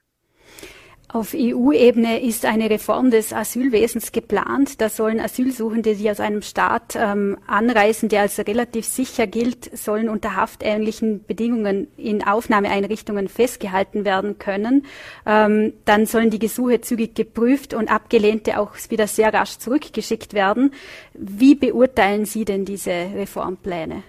Auf 1.18 1.34
EU-Ebene 1.36 2.22
ist 2.22 2.46
eine 2.46 2.70
Reform 2.70 3.10
des 3.10 3.34
Asylwesens 3.34 4.12
geplant. 4.12 4.80
Da 4.82 4.88
sollen 4.88 5.20
Asylsuchende, 5.20 5.96
die 5.96 6.12
aus 6.12 6.20
einem 6.20 6.44
Staat 6.44 6.96
ähm, 6.96 7.40
anreisen, 7.48 8.08
der 8.08 8.22
als 8.22 8.38
relativ 8.38 8.86
sicher 8.86 9.26
gilt, 9.26 9.76
sollen 9.76 10.10
unter 10.10 10.36
haftähnlichen 10.36 11.26
Bedingungen 11.26 11.88
in 11.98 12.24
Aufnahmeeinrichtungen 12.24 13.30
festgehalten 13.30 14.06
werden 14.06 14.38
können. 14.38 14.86
Ähm, 15.26 15.74
dann 15.86 16.06
sollen 16.06 16.30
die 16.30 16.38
Gesuche 16.38 16.82
zügig 16.82 17.16
geprüft 17.16 17.74
und 17.74 17.92
abgelehnte 17.92 18.60
auch 18.60 18.76
wieder 18.90 19.08
sehr 19.08 19.34
rasch 19.34 19.58
zurückgeschickt 19.58 20.36
werden. 20.36 20.70
Wie 21.16 21.56
beurteilen 21.56 22.26
Sie 22.26 22.46
denn 22.46 22.64
diese 22.64 22.92
Reformpläne? 22.92 24.04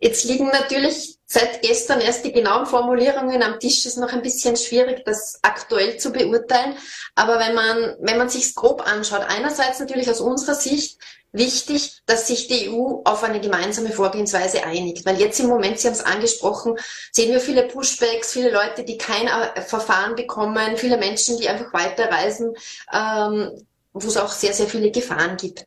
Jetzt 0.00 0.24
liegen 0.24 0.48
natürlich 0.48 1.18
seit 1.26 1.62
gestern 1.62 2.00
erst 2.00 2.24
die 2.24 2.32
genauen 2.32 2.66
Formulierungen 2.66 3.42
am 3.42 3.58
Tisch. 3.58 3.86
Ist 3.86 3.98
noch 3.98 4.12
ein 4.12 4.22
bisschen 4.22 4.56
schwierig, 4.56 5.04
das 5.04 5.38
aktuell 5.42 5.98
zu 5.98 6.12
beurteilen. 6.12 6.76
Aber 7.14 7.38
wenn 7.38 7.54
man, 7.54 7.96
wenn 8.00 8.18
man 8.18 8.28
sich 8.28 8.54
grob 8.54 8.86
anschaut, 8.86 9.22
einerseits 9.26 9.80
natürlich 9.80 10.10
aus 10.10 10.20
unserer 10.20 10.54
Sicht 10.54 10.98
wichtig, 11.32 12.02
dass 12.06 12.26
sich 12.26 12.46
die 12.46 12.70
EU 12.70 13.00
auf 13.04 13.24
eine 13.24 13.40
gemeinsame 13.40 13.90
Vorgehensweise 13.90 14.64
einigt. 14.64 15.06
Weil 15.06 15.18
jetzt 15.18 15.40
im 15.40 15.46
Moment, 15.46 15.78
Sie 15.78 15.88
haben 15.88 15.94
es 15.94 16.04
angesprochen, 16.04 16.76
sehen 17.10 17.32
wir 17.32 17.40
viele 17.40 17.64
Pushbacks, 17.64 18.32
viele 18.32 18.50
Leute, 18.50 18.84
die 18.84 18.98
kein 18.98 19.26
äh, 19.26 19.62
Verfahren 19.62 20.14
bekommen, 20.14 20.76
viele 20.76 20.98
Menschen, 20.98 21.38
die 21.38 21.48
einfach 21.48 21.72
weiterreisen, 21.72 22.54
ähm, 22.92 23.66
wo 23.94 24.08
es 24.08 24.16
auch 24.16 24.30
sehr, 24.30 24.52
sehr 24.52 24.66
viele 24.66 24.90
Gefahren 24.90 25.36
gibt. 25.36 25.66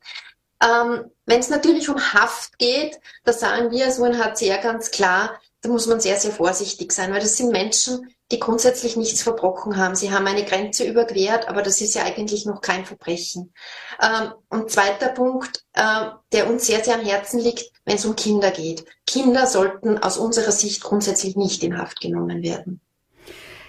Ähm, 0.62 1.12
Wenn 1.26 1.40
es 1.40 1.50
natürlich 1.50 1.90
um 1.90 2.14
Haft 2.14 2.58
geht, 2.60 3.00
da 3.24 3.34
sagen 3.34 3.72
wir 3.72 3.86
als 3.86 4.00
UNHCR 4.00 4.60
ganz 4.60 4.92
klar, 4.92 5.40
da 5.62 5.70
muss 5.70 5.88
man 5.88 6.00
sehr, 6.00 6.18
sehr 6.18 6.32
vorsichtig 6.32 6.92
sein, 6.92 7.12
weil 7.12 7.22
das 7.22 7.38
sind 7.38 7.52
Menschen, 7.52 8.16
die 8.32 8.40
grundsätzlich 8.40 8.96
nichts 8.96 9.24
verbrochen 9.24 9.78
haben. 9.78 9.96
Sie 9.96 10.12
haben 10.12 10.28
eine 10.28 10.46
Grenze 10.46 10.84
überquert, 10.86 11.48
aber 11.48 11.62
das 11.62 11.82
ist 11.82 11.96
ja 11.96 12.04
eigentlich 12.04 12.46
noch 12.46 12.62
kein 12.62 12.86
Verbrechen. 12.86 13.54
Ähm, 14.02 14.34
und 14.50 14.70
zweiter 14.70 15.10
Punkt, 15.10 15.64
äh, 15.74 16.10
der 16.32 16.48
uns 16.50 16.68
sehr, 16.68 16.84
sehr 16.84 16.96
am 16.96 17.06
Herzen 17.06 17.40
liegt, 17.40 17.72
wenn 17.84 17.96
es 17.96 18.06
um 18.06 18.16
Kinder 18.16 18.52
geht. 18.52 18.86
Kinder 19.08 19.48
sollten 19.48 19.98
aus 19.98 20.18
unserer 20.18 20.52
Sicht 20.52 20.84
grundsätzlich 20.84 21.36
nicht 21.36 21.64
in 21.64 21.78
Haft 21.78 22.00
genommen 22.00 22.44
werden. 22.44 22.82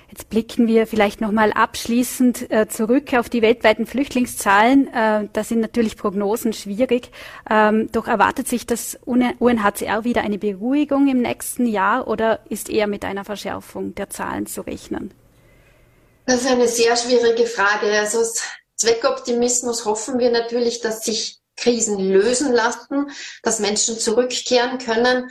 Jetzt 0.09 0.31
blicken 0.31 0.69
wir 0.69 0.87
vielleicht 0.87 1.21
nochmal 1.21 1.53
abschließend 1.53 2.51
äh, 2.51 2.69
zurück 2.69 3.12
auf 3.14 3.29
die 3.29 3.42
weltweiten 3.42 3.87
Flüchtlingszahlen. 3.87 4.87
Äh, 4.92 5.29
da 5.33 5.45
sind 5.45 5.61
natürlich 5.61 5.97
Prognosen 5.97 6.53
schwierig. 6.53 7.11
Ähm, 7.51 7.90
doch 7.90 8.07
erwartet 8.07 8.47
sich 8.47 8.66
das 8.66 8.99
UNHCR 9.05 10.05
wieder 10.05 10.23
eine 10.23 10.38
Beruhigung 10.38 11.09
im 11.09 11.23
nächsten 11.23 11.66
Jahr 11.66 12.07
oder 12.07 12.40
ist 12.49 12.71
eher 12.71 12.87
mit 12.87 13.05
einer 13.05 13.25
Verschärfung 13.25 13.95
der 13.97 14.09
Zahlen 14.09 14.47
zu 14.47 14.61
rechnen? 14.61 15.12
Das 16.27 16.42
ist 16.42 16.51
eine 16.51 16.69
sehr 16.69 16.97
schwierige 16.97 17.47
Frage. 17.47 17.87
Also 17.99 18.23
Zweckoptimismus 18.77 19.85
hoffen 19.85 20.19
wir 20.19 20.31
natürlich, 20.31 20.81
dass 20.81 21.05
sich 21.05 21.40
Krisen 21.57 21.99
lösen 21.99 22.53
lassen, 22.53 23.11
dass 23.42 23.61
Menschen 23.61 23.99
zurückkehren 23.99 24.79
können. 24.79 25.31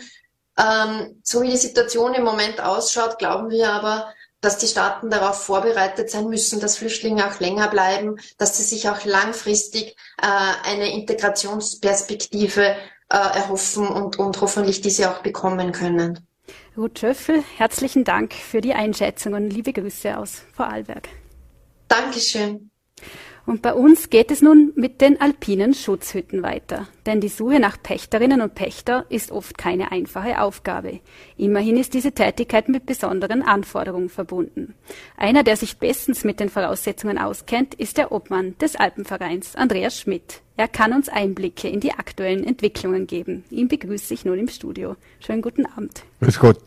Ähm, 0.57 1.21
so 1.23 1.41
wie 1.41 1.51
die 1.51 1.57
Situation 1.57 2.13
im 2.13 2.23
Moment 2.23 2.61
ausschaut, 2.61 3.19
glauben 3.19 3.49
wir 3.49 3.69
aber, 3.71 4.13
dass 4.45 4.59
die 4.59 4.67
Staaten 4.67 5.09
darauf 5.09 5.43
vorbereitet 5.43 6.09
sein 6.11 6.27
müssen, 6.29 6.59
dass 6.59 6.77
Flüchtlinge 6.77 7.27
auch 7.27 7.39
länger 7.39 7.67
bleiben, 7.67 8.17
dass 8.37 8.57
sie 8.57 8.63
sich 8.63 8.87
auch 8.87 9.03
langfristig 9.03 9.95
äh, 10.21 10.69
eine 10.69 10.93
Integrationsperspektive 10.93 12.61
äh, 12.61 12.75
erhoffen 13.09 13.87
und, 13.87 14.17
und 14.17 14.39
hoffentlich 14.41 14.81
diese 14.81 15.09
auch 15.09 15.23
bekommen 15.23 15.71
können. 15.71 16.19
Ruth 16.77 16.99
Schöffel, 16.99 17.43
herzlichen 17.57 18.03
Dank 18.03 18.33
für 18.33 18.61
die 18.61 18.73
Einschätzung 18.73 19.33
und 19.33 19.49
liebe 19.49 19.73
Grüße 19.73 20.17
aus 20.17 20.43
Vorarlberg. 20.53 21.09
Dankeschön. 21.87 22.69
Und 23.45 23.61
bei 23.61 23.73
uns 23.73 24.09
geht 24.09 24.31
es 24.31 24.41
nun 24.41 24.71
mit 24.75 25.01
den 25.01 25.21
alpinen 25.21 25.73
Schutzhütten 25.73 26.41
weiter. 26.41 26.87
Denn 27.05 27.21
die 27.21 27.29
Suche 27.29 27.59
nach 27.59 27.81
Pächterinnen 27.81 28.41
und 28.41 28.55
Pächter 28.55 29.05
ist 29.09 29.31
oft 29.31 29.57
keine 29.57 29.91
einfache 29.91 30.41
Aufgabe. 30.41 30.99
Immerhin 31.37 31.77
ist 31.77 31.93
diese 31.93 32.11
Tätigkeit 32.11 32.69
mit 32.69 32.85
besonderen 32.85 33.43
Anforderungen 33.43 34.09
verbunden. 34.09 34.73
Einer, 35.15 35.43
der 35.43 35.57
sich 35.57 35.77
bestens 35.77 36.23
mit 36.23 36.39
den 36.39 36.49
Voraussetzungen 36.49 37.19
auskennt, 37.19 37.75
ist 37.75 37.97
der 37.97 38.11
Obmann 38.11 38.57
des 38.57 38.75
Alpenvereins, 38.75 39.55
Andreas 39.55 39.99
Schmidt. 39.99 40.41
Er 40.57 40.67
kann 40.67 40.93
uns 40.93 41.09
Einblicke 41.09 41.67
in 41.67 41.81
die 41.81 41.91
aktuellen 41.91 42.43
Entwicklungen 42.43 43.05
geben. 43.05 43.43
Ihn 43.51 43.67
begrüße 43.67 44.13
ich 44.13 44.25
nun 44.25 44.39
im 44.39 44.47
Studio. 44.47 44.95
Schönen 45.19 45.41
guten 45.41 45.65
Abend. 45.65 46.03
Grüß 46.21 46.39
Gott. 46.39 46.61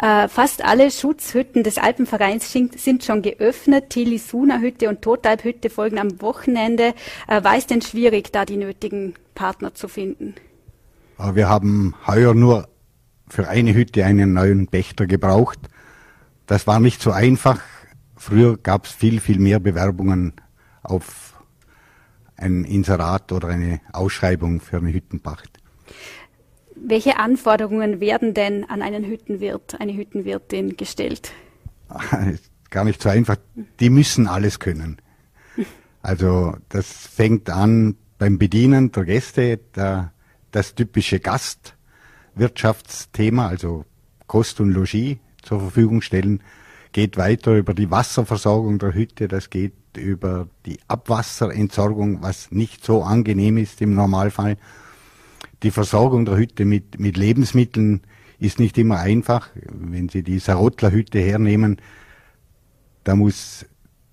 Äh, 0.00 0.28
fast 0.28 0.64
alle 0.64 0.90
Schutzhütten 0.90 1.62
des 1.62 1.78
Alpenvereins 1.78 2.52
sind 2.52 3.04
schon 3.04 3.22
geöffnet. 3.22 3.94
Die 3.94 4.04
Lisuna-Hütte 4.04 4.88
und 4.88 5.02
Totalp-Hütte 5.02 5.70
folgen 5.70 5.98
am 5.98 6.20
Wochenende. 6.20 6.94
Äh, 7.28 7.42
war 7.44 7.56
es 7.56 7.66
denn 7.66 7.82
schwierig, 7.82 8.32
da 8.32 8.44
die 8.44 8.56
nötigen 8.56 9.14
Partner 9.34 9.74
zu 9.74 9.88
finden? 9.88 10.34
Äh, 11.18 11.34
wir 11.34 11.48
haben 11.48 11.94
heuer 12.06 12.34
nur 12.34 12.68
für 13.28 13.48
eine 13.48 13.74
Hütte 13.74 14.04
einen 14.04 14.32
neuen 14.32 14.66
Pächter 14.66 15.06
gebraucht. 15.06 15.58
Das 16.46 16.66
war 16.66 16.80
nicht 16.80 17.00
so 17.00 17.12
einfach. 17.12 17.60
Früher 18.16 18.56
gab 18.58 18.86
es 18.86 18.92
viel, 18.92 19.20
viel 19.20 19.38
mehr 19.38 19.60
Bewerbungen 19.60 20.34
auf 20.82 21.34
ein 22.36 22.64
Inserat 22.64 23.32
oder 23.32 23.48
eine 23.48 23.80
Ausschreibung 23.92 24.60
für 24.60 24.78
eine 24.78 24.92
Hüttenpacht. 24.92 25.50
Welche 26.82 27.18
Anforderungen 27.18 28.00
werden 28.00 28.34
denn 28.34 28.68
an 28.68 28.82
einen 28.82 29.04
Hüttenwirt, 29.04 29.80
eine 29.80 29.94
Hüttenwirtin 29.94 30.76
gestellt? 30.76 31.32
Gar 32.70 32.84
nicht 32.84 33.02
so 33.02 33.08
einfach. 33.08 33.36
Die 33.80 33.90
müssen 33.90 34.26
alles 34.26 34.58
können. 34.58 35.00
Also 36.02 36.56
das 36.68 36.86
fängt 36.86 37.48
an 37.50 37.96
beim 38.18 38.38
Bedienen 38.38 38.92
der 38.92 39.04
Gäste, 39.04 39.58
der, 39.74 40.12
das 40.50 40.74
typische 40.74 41.20
Gastwirtschaftsthema, 41.20 43.48
also 43.48 43.84
Kost 44.26 44.60
und 44.60 44.70
Logis 44.70 45.18
zur 45.42 45.60
Verfügung 45.60 46.00
stellen, 46.00 46.42
geht 46.92 47.16
weiter 47.16 47.56
über 47.56 47.74
die 47.74 47.90
Wasserversorgung 47.90 48.78
der 48.78 48.94
Hütte, 48.94 49.26
das 49.28 49.50
geht 49.50 49.74
über 49.96 50.48
die 50.66 50.78
Abwasserentsorgung, 50.88 52.22
was 52.22 52.50
nicht 52.50 52.84
so 52.84 53.02
angenehm 53.02 53.58
ist 53.58 53.80
im 53.82 53.94
Normalfall 53.94 54.56
die 55.62 55.70
Versorgung 55.70 56.24
der 56.24 56.36
Hütte 56.36 56.64
mit, 56.64 56.98
mit 56.98 57.16
Lebensmitteln 57.16 58.02
ist 58.38 58.58
nicht 58.58 58.78
immer 58.78 58.98
einfach. 58.98 59.50
Wenn 59.54 60.08
Sie 60.08 60.22
die 60.22 60.38
Sarottler 60.38 60.90
Hütte 60.90 61.18
hernehmen, 61.18 61.80
da 63.04 63.14
muss 63.14 63.66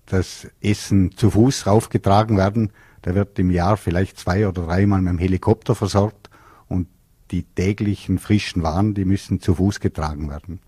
das 0.06 0.48
Essen 0.60 1.16
zu 1.16 1.30
Fuß 1.30 1.66
raufgetragen 1.66 2.36
werden. 2.36 2.72
Da 3.02 3.14
wird 3.14 3.38
im 3.38 3.50
Jahr 3.50 3.76
vielleicht 3.76 4.18
zwei 4.18 4.46
oder 4.48 4.66
dreimal 4.66 5.00
mit 5.00 5.12
dem 5.12 5.18
Helikopter 5.18 5.74
versorgt 5.74 6.30
und 6.68 6.88
die 7.30 7.42
täglichen 7.42 8.18
frischen 8.18 8.62
Waren, 8.62 8.94
die 8.94 9.04
müssen 9.04 9.40
zu 9.40 9.54
Fuß 9.54 9.80
getragen 9.80 10.28
werden. 10.30 10.60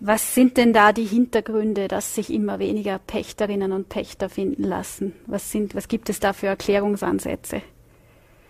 Was 0.00 0.34
sind 0.34 0.56
denn 0.56 0.72
da 0.72 0.92
die 0.92 1.04
Hintergründe, 1.04 1.88
dass 1.88 2.14
sich 2.14 2.32
immer 2.32 2.58
weniger 2.58 2.98
Pächterinnen 2.98 3.72
und 3.72 3.88
Pächter 3.88 4.28
finden 4.28 4.64
lassen? 4.64 5.12
Was, 5.26 5.52
sind, 5.52 5.74
was 5.74 5.88
gibt 5.88 6.10
es 6.10 6.20
da 6.20 6.32
für 6.32 6.48
Erklärungsansätze? 6.48 7.62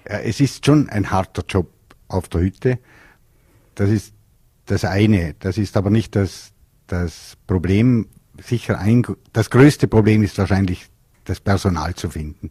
Es 0.05 0.41
ist 0.41 0.65
schon 0.65 0.89
ein 0.89 1.11
harter 1.11 1.45
Job 1.49 1.71
auf 2.09 2.29
der 2.29 2.43
Hütte. 2.43 2.79
Das 3.75 3.91
ist 3.91 4.15
das 4.67 4.85
eine. 4.85 5.35
Das 5.39 5.59
ist 5.59 5.77
aber 5.77 5.91
nicht 5.91 6.17
das, 6.17 6.53
das 6.87 7.37
Problem 7.47 8.07
sicher 8.43 8.79
ein, 8.79 9.05
das 9.33 9.51
größte 9.51 9.89
Problem 9.89 10.23
ist 10.23 10.39
wahrscheinlich 10.39 10.87
das 11.25 11.41
Personal 11.41 11.95
zu 11.95 12.11
finden, 12.11 12.51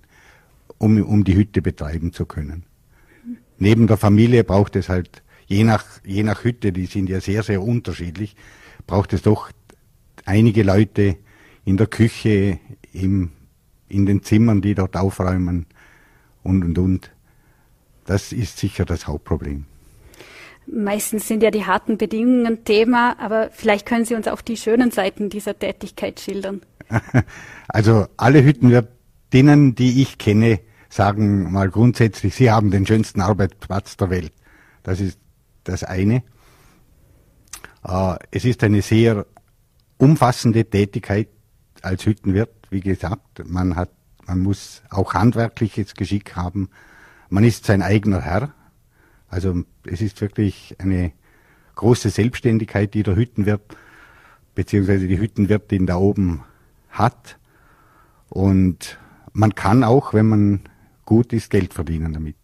um, 0.77 1.01
um 1.03 1.23
die 1.23 1.35
Hütte 1.35 1.61
betreiben 1.61 2.13
zu 2.13 2.25
können. 2.25 2.63
Neben 3.57 3.87
der 3.87 3.97
Familie 3.97 4.43
braucht 4.43 4.75
es 4.75 4.89
halt, 4.89 5.23
je 5.45 5.63
nach, 5.63 5.85
je 6.03 6.23
nach 6.23 6.43
Hütte, 6.43 6.71
die 6.71 6.85
sind 6.85 7.09
ja 7.09 7.21
sehr, 7.21 7.43
sehr 7.43 7.61
unterschiedlich, 7.61 8.35
braucht 8.87 9.13
es 9.13 9.21
doch 9.21 9.51
einige 10.25 10.63
Leute 10.63 11.17
in 11.65 11.77
der 11.77 11.87
Küche, 11.87 12.59
im, 12.91 13.31
in 13.87 14.05
den 14.05 14.23
Zimmern, 14.23 14.61
die 14.61 14.75
dort 14.75 14.97
aufräumen 14.97 15.65
und, 16.43 16.63
und, 16.63 16.77
und. 16.77 17.11
Das 18.05 18.31
ist 18.31 18.57
sicher 18.57 18.85
das 18.85 19.07
Hauptproblem. 19.07 19.65
Meistens 20.65 21.27
sind 21.27 21.43
ja 21.43 21.51
die 21.51 21.65
harten 21.65 21.97
Bedingungen 21.97 22.63
Thema, 22.63 23.19
aber 23.19 23.49
vielleicht 23.51 23.85
können 23.85 24.05
Sie 24.05 24.15
uns 24.15 24.27
auch 24.27 24.41
die 24.41 24.57
schönen 24.57 24.91
Seiten 24.91 25.29
dieser 25.29 25.57
Tätigkeit 25.57 26.19
schildern. 26.19 26.61
Also 27.67 28.07
alle 28.17 28.43
Hüttenwirtinnen, 28.43 29.73
die 29.73 30.01
ich 30.01 30.17
kenne, 30.17 30.59
sagen 30.89 31.51
mal 31.51 31.69
grundsätzlich, 31.69 32.35
sie 32.35 32.51
haben 32.51 32.69
den 32.69 32.85
schönsten 32.85 33.21
Arbeitsplatz 33.21 33.97
der 33.97 34.09
Welt. 34.09 34.33
Das 34.83 34.99
ist 34.99 35.17
das 35.63 35.83
eine. 35.83 36.23
Äh, 37.83 38.15
es 38.31 38.45
ist 38.45 38.63
eine 38.63 38.81
sehr 38.81 39.25
umfassende 39.97 40.65
Tätigkeit 40.65 41.29
als 41.81 42.05
Hüttenwirt. 42.05 42.53
Wie 42.69 42.81
gesagt, 42.81 43.47
man 43.47 43.75
hat, 43.75 43.89
man 44.25 44.41
muss 44.41 44.83
auch 44.89 45.13
handwerkliches 45.13 45.95
Geschick 45.95 46.35
haben. 46.35 46.69
Man 47.33 47.45
ist 47.45 47.65
sein 47.65 47.81
eigener 47.81 48.21
Herr. 48.21 48.53
Also 49.27 49.63
es 49.87 50.01
ist 50.01 50.21
wirklich 50.21 50.75
eine 50.77 51.13
große 51.73 52.11
Selbstständigkeit, 52.11 52.93
die 52.93 53.01
der 53.01 53.15
Hüttenwirt 53.15 53.75
beziehungsweise 54.53 55.07
die 55.07 55.17
Hüttenwirtin 55.17 55.87
da 55.87 55.97
oben 55.97 56.43
hat. 56.91 57.39
Und 58.29 58.99
man 59.31 59.55
kann 59.55 59.83
auch, 59.83 60.13
wenn 60.13 60.27
man 60.27 60.59
gut 61.05 61.33
ist, 61.33 61.49
Geld 61.49 61.73
verdienen 61.73 62.13
damit. 62.13 62.35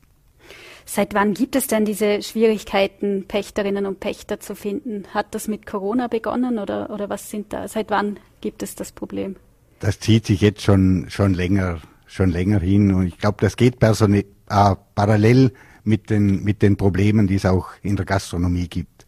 Seit 0.86 1.14
wann 1.14 1.36
gibt 1.36 1.56
es 1.56 1.68
denn 1.68 1.86
diese 1.86 2.24
Schwierigkeiten, 2.24 3.26
Pächterinnen 3.28 3.86
und 3.86 4.00
Pächter 4.00 4.40
zu 4.40 4.56
finden? 4.56 5.04
Hat 5.14 5.36
das 5.36 5.48
mit 5.48 5.68
Corona 5.68 6.08
begonnen 6.08 6.58
oder, 6.58 6.90
oder 6.90 7.12
was 7.12 7.30
sind 7.30 7.54
da? 7.54 7.68
Seit 7.68 7.92
wann 7.92 8.20
gibt 8.42 8.64
es 8.64 8.74
das 8.74 8.92
Problem? 8.92 9.36
Das 9.82 10.00
zieht 10.00 10.26
sich 10.26 10.42
jetzt 10.42 10.64
schon, 10.64 11.06
schon 11.12 11.36
länger, 11.36 11.80
schon 12.08 12.32
länger 12.32 12.60
hin 12.60 12.92
und 12.92 13.06
ich 13.06 13.20
glaube, 13.20 13.38
das 13.40 13.56
geht 13.56 13.78
äh, 14.50 14.76
parallel 14.96 15.54
mit 15.84 16.10
den, 16.10 16.44
mit 16.44 16.62
den 16.62 16.78
Problemen, 16.78 17.28
die 17.28 17.36
es 17.36 17.46
auch 17.46 17.70
in 17.82 17.96
der 17.96 18.06
Gastronomie 18.06 18.68
gibt. 18.68 19.08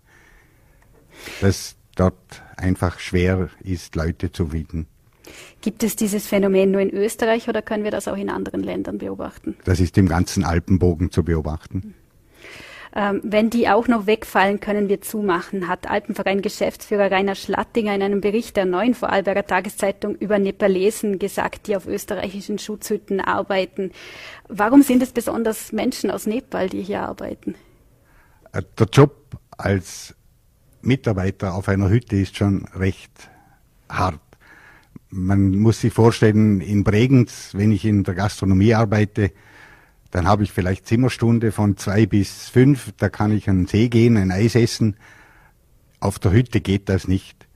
Dass 1.41 1.75
dort 1.95 2.43
einfach 2.57 2.99
schwer 2.99 3.49
ist, 3.61 3.95
Leute 3.95 4.31
zu 4.31 4.47
finden. 4.47 4.87
Gibt 5.61 5.83
es 5.83 5.95
dieses 5.95 6.27
Phänomen 6.27 6.71
nur 6.71 6.81
in 6.81 6.89
Österreich 6.89 7.47
oder 7.47 7.61
können 7.61 7.83
wir 7.83 7.91
das 7.91 8.07
auch 8.07 8.17
in 8.17 8.29
anderen 8.29 8.63
Ländern 8.63 8.97
beobachten? 8.97 9.55
Das 9.63 9.79
ist 9.79 9.97
im 9.97 10.07
ganzen 10.07 10.43
Alpenbogen 10.43 11.11
zu 11.11 11.23
beobachten. 11.23 11.93
Ähm, 12.93 13.21
wenn 13.23 13.49
die 13.49 13.69
auch 13.69 13.87
noch 13.87 14.05
wegfallen, 14.05 14.59
können 14.59 14.89
wir 14.89 15.01
zumachen, 15.01 15.69
hat 15.69 15.89
Alpenverein-Geschäftsführer 15.89 17.09
Rainer 17.09 17.35
Schlattinger 17.35 17.95
in 17.95 18.01
einem 18.01 18.19
Bericht 18.19 18.57
der 18.57 18.65
neuen 18.65 18.95
Vorarlberger 18.95 19.45
Tageszeitung 19.45 20.15
über 20.15 20.39
Nepalesen 20.39 21.17
gesagt, 21.17 21.67
die 21.67 21.77
auf 21.77 21.87
österreichischen 21.87 22.59
Schutzhütten 22.59 23.21
arbeiten. 23.21 23.91
Warum 24.49 24.81
sind 24.81 25.01
es 25.01 25.13
besonders 25.13 25.71
Menschen 25.71 26.11
aus 26.11 26.25
Nepal, 26.25 26.67
die 26.67 26.81
hier 26.81 27.01
arbeiten? 27.01 27.55
Äh, 28.51 28.63
der 28.77 28.87
Job 28.91 29.37
als 29.57 30.13
Mitarbeiter 30.81 31.53
auf 31.53 31.69
einer 31.69 31.89
Hütte 31.89 32.17
ist 32.17 32.35
schon 32.35 32.65
recht 32.75 33.29
hart. 33.87 34.19
Man 35.09 35.51
muss 35.51 35.81
sich 35.81 35.93
vorstellen, 35.93 36.59
in 36.61 36.83
Bregenz, 36.83 37.51
wenn 37.53 37.71
ich 37.71 37.85
in 37.85 38.03
der 38.03 38.15
Gastronomie 38.15 38.73
arbeite, 38.73 39.31
dann 40.11 40.27
habe 40.27 40.43
ich 40.43 40.51
vielleicht 40.51 40.85
Zimmerstunde 40.85 41.51
von 41.51 41.77
zwei 41.77 42.05
bis 42.05 42.49
fünf, 42.49 42.91
da 42.97 43.09
kann 43.09 43.31
ich 43.31 43.49
an 43.49 43.61
den 43.61 43.67
See 43.67 43.87
gehen, 43.87 44.17
ein 44.17 44.31
Eis 44.31 44.55
essen. 44.55 44.97
Auf 45.99 46.19
der 46.19 46.31
Hütte 46.31 46.59
geht 46.59 46.89
das 46.89 47.07
nicht. 47.07 47.47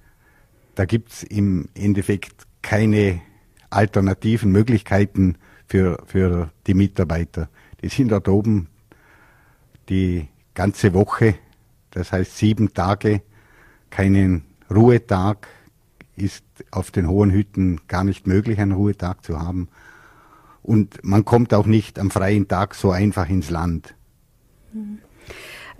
Da 0.75 0.85
gibt's 0.85 1.23
im 1.23 1.67
Endeffekt 1.73 2.47
keine 2.61 3.21
alternativen 3.69 4.51
Möglichkeiten 4.51 5.37
für, 5.67 6.01
für 6.05 6.51
die 6.65 6.73
Mitarbeiter. 6.73 7.49
Die 7.81 7.89
sind 7.89 8.09
dort 8.09 8.27
oben 8.29 8.69
die 9.89 10.27
ganze 10.53 10.93
Woche, 10.93 11.35
das 11.91 12.11
heißt 12.11 12.37
sieben 12.37 12.73
Tage, 12.73 13.21
keinen 13.89 14.45
Ruhetag, 14.73 15.47
ist 16.15 16.45
auf 16.71 16.91
den 16.91 17.07
hohen 17.09 17.31
Hütten 17.31 17.81
gar 17.87 18.05
nicht 18.05 18.27
möglich, 18.27 18.59
einen 18.59 18.71
Ruhetag 18.71 19.23
zu 19.23 19.39
haben. 19.39 19.67
Und 20.65 21.03
man 21.03 21.25
kommt 21.25 21.53
auch 21.53 21.67
nicht 21.67 21.99
am 21.99 22.09
freien 22.09 22.47
Tag 22.47 22.73
so 22.73 22.89
einfach 22.89 23.29
ins 23.29 23.51
Land. 23.51 23.93
Mhm. 24.73 24.99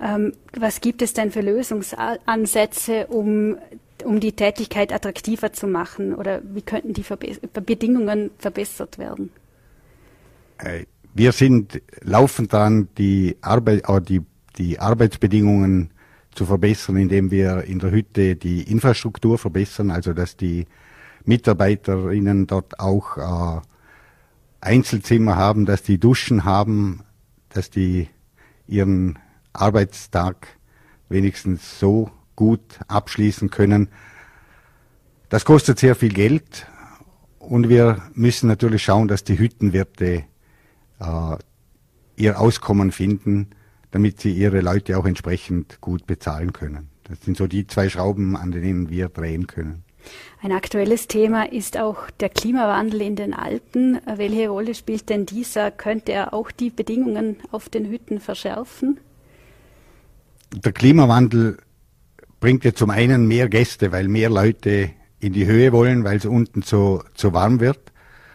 Ähm, 0.02 0.34
was 0.58 0.82
gibt 0.82 1.02
es 1.02 1.13
denn 1.13 1.32
für 1.32 1.41
Lösungsansätze, 1.41 3.08
um, 3.08 3.58
um 4.04 4.19
die 4.19 4.34
Tätigkeit 4.34 4.93
attraktiver 4.93 5.54
zu 5.54 5.67
machen? 5.67 6.13
Oder 6.13 6.41
wie 6.43 6.62
könnten 6.62 6.93
die 6.93 7.04
Verbe 7.04 7.36
Bedingungen 7.65 8.30
verbessert 8.38 9.00
werden? 9.00 9.32
Äh, 10.60 10.86
wir 11.13 11.32
sind 11.32 11.82
laufend 12.02 12.54
dran, 12.54 12.89
die, 12.98 13.38
Arbeit, 13.41 13.88
äh, 13.88 14.02
die, 14.02 14.21
die 14.58 14.80
Arbeitsbedingungen 14.80 15.91
zu 16.36 16.45
verbessern, 16.45 16.98
indem 16.98 17.32
wir 17.32 17.63
in 17.63 17.80
der 17.80 17.91
Hütte 17.91 18.36
die 18.36 18.69
Infrastruktur 18.69 19.38
verbessern, 19.38 19.89
also 19.89 20.13
dass 20.13 20.36
die 20.36 20.67
Mitarbeiterinnen 21.24 22.45
dort 22.45 22.80
auch 22.80 23.17
äh, 23.17 23.62
Einzelzimmer 24.65 25.36
haben, 25.36 25.65
dass 25.65 25.84
die 25.84 25.99
Duschen 25.99 26.43
haben, 26.43 27.04
dass 27.49 27.69
die 27.69 28.10
ihren 28.67 29.19
Arbeitstag 29.54 30.47
wenigstens 31.08 31.80
so 31.80 32.12
gut 32.36 32.80
abschließen 32.88 33.49
können. 33.49 33.89
Das 35.30 35.45
kostet 35.45 35.80
sehr 35.80 35.95
viel 35.95 36.12
Geld 36.12 36.67
und 37.39 37.69
wir 37.69 38.01
müssen 38.13 38.47
natürlich 38.47 38.84
schauen, 38.84 39.08
dass 39.08 39.23
die 39.23 39.39
Hüttenwirte 39.39 40.23
äh, 40.99 41.38
ihr 42.17 42.39
Auskommen 42.39 42.91
finden, 42.91 43.51
damit 43.91 44.19
sie 44.19 44.34
ihre 44.34 44.62
Leute 44.62 44.97
auch 44.97 45.06
entsprechend 45.06 45.80
gut 45.80 46.06
bezahlen 46.06 46.54
können. 46.54 46.89
Das 47.04 47.21
sind 47.21 47.38
so 47.38 47.47
die 47.47 47.67
zwei 47.67 47.88
Schrauben, 47.88 48.36
an 48.36 48.51
denen 48.51 48.89
wir 48.89 49.10
drehen 49.10 49.47
können. 49.47 49.85
Ein 50.41 50.51
aktuelles 50.51 51.07
Thema 51.07 51.51
ist 51.51 51.77
auch 51.77 52.09
der 52.19 52.29
Klimawandel 52.29 53.01
in 53.01 53.15
den 53.15 53.33
Alpen. 53.33 53.99
Welche 54.05 54.49
Rolle 54.49 54.75
spielt 54.75 55.09
denn 55.09 55.25
dieser? 55.25 55.71
Könnte 55.71 56.11
er 56.11 56.33
auch 56.33 56.51
die 56.51 56.69
Bedingungen 56.69 57.37
auf 57.51 57.69
den 57.69 57.89
Hütten 57.89 58.19
verschärfen? 58.19 58.99
Der 60.53 60.71
Klimawandel 60.71 61.57
bringt 62.39 62.63
ja 62.63 62.73
zum 62.73 62.91
einen 62.91 63.27
mehr 63.27 63.49
Gäste, 63.49 63.91
weil 63.91 64.07
mehr 64.07 64.29
Leute 64.29 64.91
in 65.19 65.33
die 65.33 65.45
Höhe 65.45 65.71
wollen, 65.71 66.03
weil 66.03 66.17
es 66.17 66.25
unten 66.25 66.61
zu, 66.61 67.03
zu 67.15 67.33
warm 67.33 67.59
wird. 67.59 67.79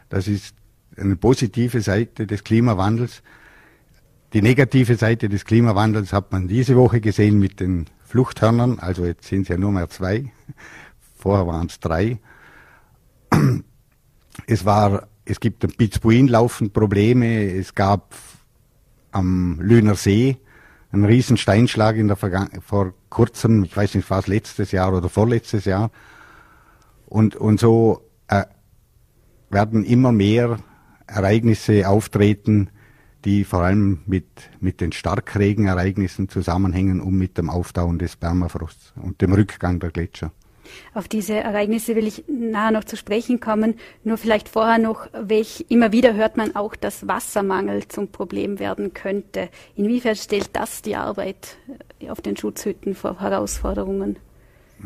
Das 0.09 0.27
ist 0.27 0.55
eine 0.97 1.17
positive 1.17 1.81
Seite 1.81 2.27
des 2.27 2.45
Klimawandels. 2.45 3.23
Die 4.33 4.43
negative 4.43 4.97
Seite 4.97 5.29
des 5.29 5.45
Klimawandels 5.45 6.13
hat 6.13 6.33
man 6.33 6.49
diese 6.49 6.77
Woche 6.77 7.01
gesehen 7.01 7.39
mit 7.39 7.61
den 7.61 7.87
Fluchthörnern, 8.05 8.79
also 8.81 9.05
jetzt 9.05 9.29
sind 9.29 9.43
es 9.43 9.49
ja 9.49 9.57
nur 9.57 9.73
mehr 9.73 9.89
zwei. 9.89 10.33
Vorher 11.21 11.47
waren 11.47 11.67
es 11.67 11.79
drei. 11.81 12.19
Es 14.47 14.65
war, 14.65 15.09
es 15.25 15.39
gibt 15.39 15.65
am 15.65 15.71
Pitzbuin 15.73 16.29
laufend 16.29 16.73
Probleme. 16.73 17.53
Es 17.53 17.75
gab 17.75 18.15
am 19.13 19.59
Lüner 19.61 19.97
See 19.97 20.39
einen 20.93 21.05
riesen 21.05 21.37
Steinschlag 21.37 21.97
in 21.97 22.09
der 22.09 22.17
Vergangen 22.17 22.61
vor 22.63 22.95
kurzem, 23.11 23.65
ich 23.65 23.77
weiß 23.77 23.95
nicht, 23.95 24.09
war 24.11 24.21
es 24.21 24.27
letztes 24.27 24.73
Jahr 24.73 24.93
oder 24.93 25.09
vorletztes 25.09 25.65
Jahr. 25.65 25.91
Und, 27.07 27.37
und 27.37 27.61
so 27.61 28.09
äh, 28.29 28.45
werden 29.51 29.85
immer 29.85 30.13
mehr 30.13 30.59
Ereignisse 31.07 31.89
auftreten, 31.89 32.71
die 33.25 33.45
vor 33.45 33.61
allem 33.61 34.01
mit, 34.07 34.27
mit 34.61 34.81
den 34.81 34.93
Starkregenereignissen 34.93 36.29
zusammenhängen 36.29 37.01
und 37.01 37.15
mit 37.15 37.37
dem 37.37 37.51
Auftauen 37.51 37.99
des 37.99 38.17
Permafrosts 38.17 38.95
und 38.97 39.21
dem 39.21 39.33
Rückgang 39.33 39.79
der 39.79 39.91
Gletscher. 39.91 40.33
Auf 40.95 41.09
diese 41.09 41.35
Ereignisse 41.35 41.97
will 41.97 42.07
ich 42.07 42.25
nachher 42.29 42.73
noch 42.73 42.85
zu 42.85 42.97
sprechen 42.97 43.41
kommen. 43.41 43.75
Nur 44.05 44.19
vielleicht 44.19 44.49
vorher 44.49 44.79
noch, 44.79 45.09
welch, 45.13 45.67
immer 45.69 45.93
wieder 45.93 46.15
hört 46.15 46.37
man 46.37 46.57
auch, 46.57 46.77
dass 46.77 47.07
Wassermangel 47.07 47.89
zum 47.89 48.09
Problem 48.09 48.59
werden 48.59 48.95
könnte. 48.95 49.49
Inwiefern 49.77 50.17
stellt 50.17 50.51
das 50.55 50.83
die 50.83 50.97
Arbeit 50.97 51.57
auf 52.09 52.21
den 52.21 52.37
Schutzhütten 52.37 52.95
vor 52.95 53.21
Herausforderungen? 53.21 54.17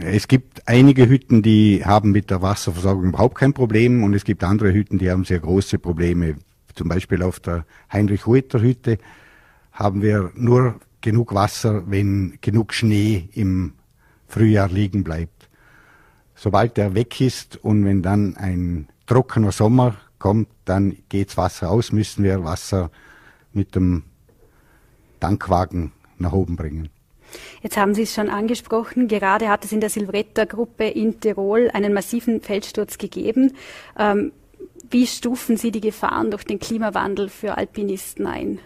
Es 0.00 0.26
gibt 0.26 0.66
einige 0.66 1.08
Hütten, 1.08 1.42
die 1.42 1.84
haben 1.84 2.10
mit 2.10 2.30
der 2.30 2.42
Wasserversorgung 2.42 3.04
überhaupt 3.04 3.36
kein 3.36 3.54
Problem 3.54 4.02
und 4.02 4.14
es 4.14 4.24
gibt 4.24 4.42
andere 4.42 4.72
Hütten, 4.72 4.98
die 4.98 5.10
haben 5.10 5.24
sehr 5.24 5.38
große 5.38 5.78
Probleme. 5.78 6.36
Zum 6.74 6.88
Beispiel 6.88 7.22
auf 7.22 7.38
der 7.38 7.64
Heinrich-Hueter-Hütte 7.92 8.98
haben 9.72 10.02
wir 10.02 10.32
nur 10.34 10.80
genug 11.00 11.34
Wasser, 11.34 11.84
wenn 11.86 12.38
genug 12.40 12.72
Schnee 12.72 13.28
im 13.34 13.74
Frühjahr 14.26 14.68
liegen 14.68 15.04
bleibt. 15.04 15.43
Sobald 16.44 16.76
der 16.76 16.94
weg 16.94 17.22
ist 17.22 17.57
und 17.64 17.87
wenn 17.87 18.02
dann 18.02 18.37
ein 18.37 18.87
trockener 19.07 19.50
Sommer 19.50 19.96
kommt, 20.18 20.48
dann 20.66 20.98
geht's 21.09 21.38
Wasser 21.38 21.70
aus, 21.70 21.90
müssen 21.90 22.22
wir 22.22 22.44
Wasser 22.44 22.90
mit 23.54 23.74
dem 23.74 24.02
Tankwagen 25.20 25.92
nach 26.18 26.33
oben 26.33 26.57
bringen. 26.57 26.90
Jetzt 27.62 27.78
haben 27.78 27.94
Sie 27.94 28.02
es 28.02 28.12
schon 28.12 28.28
angesprochen, 28.28 29.09
gerade 29.09 29.48
hat 29.48 29.64
es 29.64 29.72
in 29.72 29.80
der 29.80 29.88
Silvretta-Gruppe 29.88 30.87
in 30.87 31.18
Tirol 31.18 31.70
einen 31.72 31.94
massiven 31.94 32.42
Felssturz 32.42 32.98
gegeben. 32.98 33.54
Ähm, 33.98 34.33
wie 34.90 35.07
stufen 35.07 35.57
Sie 35.57 35.70
die 35.70 35.80
Gefahren 35.80 36.30
durch 36.30 36.44
den 36.44 36.59
Klimawandel 36.59 37.30
für 37.30 37.57
Alpinisten 37.57 38.26
ein? 38.26 38.59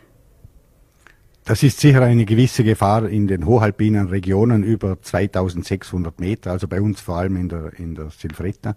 Das 1.48 1.62
ist 1.62 1.80
sicher 1.80 2.02
eine 2.02 2.26
gewisse 2.26 2.62
Gefahr 2.62 3.08
in 3.08 3.26
den 3.26 3.46
hochalpinen 3.46 4.08
Regionen 4.08 4.62
über 4.62 5.00
2600 5.00 6.20
Meter, 6.20 6.50
also 6.50 6.68
bei 6.68 6.78
uns 6.78 7.00
vor 7.00 7.16
allem 7.16 7.36
in 7.36 7.48
der, 7.48 7.72
in 7.78 7.94
der 7.94 8.10
Silvretta. 8.10 8.76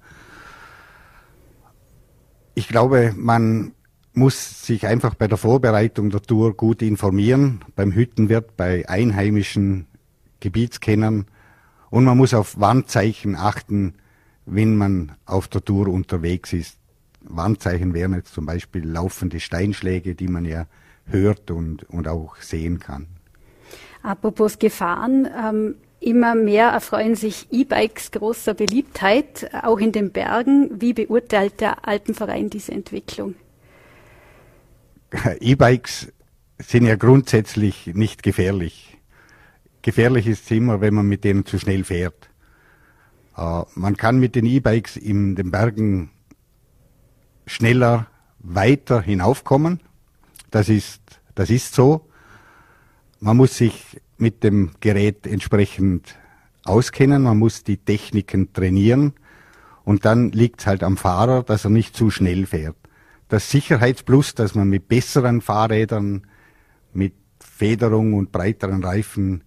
Ich 2.56 2.70
glaube, 2.70 3.14
man 3.18 3.74
muss 4.14 4.66
sich 4.66 4.88
einfach 4.88 5.16
bei 5.16 5.28
der 5.28 5.38
Vorbereitung 5.38 6.12
der 6.12 6.22
Tour 6.22 6.56
gut 6.56 6.82
informieren, 6.82 7.60
beim 7.76 7.92
Hüttenwirt, 7.92 8.56
bei 8.56 8.88
einheimischen 8.88 9.88
Gebietskennern 10.40 11.26
und 11.90 12.06
man 12.06 12.18
muss 12.18 12.34
auf 12.34 12.58
Warnzeichen 12.58 13.36
achten, 13.36 13.96
wenn 14.46 14.78
man 14.78 15.12
auf 15.26 15.50
der 15.50 15.66
Tour 15.66 15.90
unterwegs 15.90 16.54
ist. 16.54 16.78
Warnzeichen 17.20 17.94
wären 17.94 18.14
jetzt 18.14 18.34
zum 18.34 18.46
Beispiel 18.46 18.88
laufende 18.88 19.42
Steinschläge, 19.42 20.16
die 20.16 20.30
man 20.30 20.46
ja 20.46 20.68
hört 21.06 21.52
und, 21.52 21.84
und 21.90 22.08
auch 22.08 22.38
sehen 22.38 22.80
kann. 22.80 23.08
Apropos 24.04 24.58
Gefahren, 24.60 25.28
ähm, 25.38 25.76
immer 26.00 26.36
mehr 26.36 26.70
erfreuen 26.70 27.16
sich 27.16 27.48
E-Bikes 27.52 28.12
großer 28.12 28.54
Beliebtheit, 28.54 29.50
auch 29.64 29.80
in 29.80 29.92
den 29.92 30.12
Bergen. 30.12 30.82
Wie 30.82 30.94
beurteilt 30.94 31.62
der 31.62 31.88
Alpenverein 31.88 32.50
diese 32.50 32.72
Entwicklung? 32.72 33.36
E-Bikes 35.40 36.12
sind 36.58 36.86
ja 36.86 36.96
grundsätzlich 36.96 37.88
nicht 37.88 38.24
gefährlich. 38.24 38.98
Gefährlich 39.82 40.28
ist 40.28 40.46
es 40.46 40.52
immer, 40.52 40.82
wenn 40.82 40.94
man 40.94 41.08
mit 41.08 41.24
denen 41.24 41.46
zu 41.46 41.60
schnell 41.60 41.84
fährt. 41.84 42.30
Äh, 43.38 43.64
man 43.76 43.98
kann 43.98 44.20
mit 44.20 44.36
den 44.36 44.46
E-Bikes 44.46 44.98
in 44.98 45.36
den 45.36 45.52
Bergen 45.52 46.12
schneller 47.46 48.08
weiter 48.40 49.02
hinaufkommen 49.02 49.82
das 50.52 50.70
ist, 50.70 51.02
das 51.36 51.50
ist 51.50 51.74
so. 51.74 52.08
Man 53.20 53.38
muss 53.38 53.58
sich 53.58 54.00
mit 54.18 54.44
dem 54.44 54.72
Gerät 54.80 55.26
entsprechend 55.26 56.16
auskennen, 56.64 57.24
man 57.24 57.40
muss 57.40 57.64
die 57.64 57.78
Techniken 57.78 58.54
trainieren 58.54 59.14
und 59.84 60.06
dann 60.06 60.32
liegt 60.32 60.60
es 60.60 60.68
halt 60.68 60.84
am 60.84 60.98
Fahrer, 60.98 61.44
dass 61.44 61.66
er 61.66 61.72
nicht 61.72 61.96
zu 61.96 62.12
schnell 62.12 62.46
fährt. 62.46 62.76
Das 63.30 63.50
Sicherheitsplus, 63.50 64.36
dass 64.36 64.56
man 64.56 64.70
mit 64.70 64.88
besseren 64.88 65.42
Fahrrädern, 65.42 66.28
mit 66.94 67.14
Federung 67.40 68.14
und 68.14 68.32
breiteren 68.32 68.84
Reifen 68.84 69.44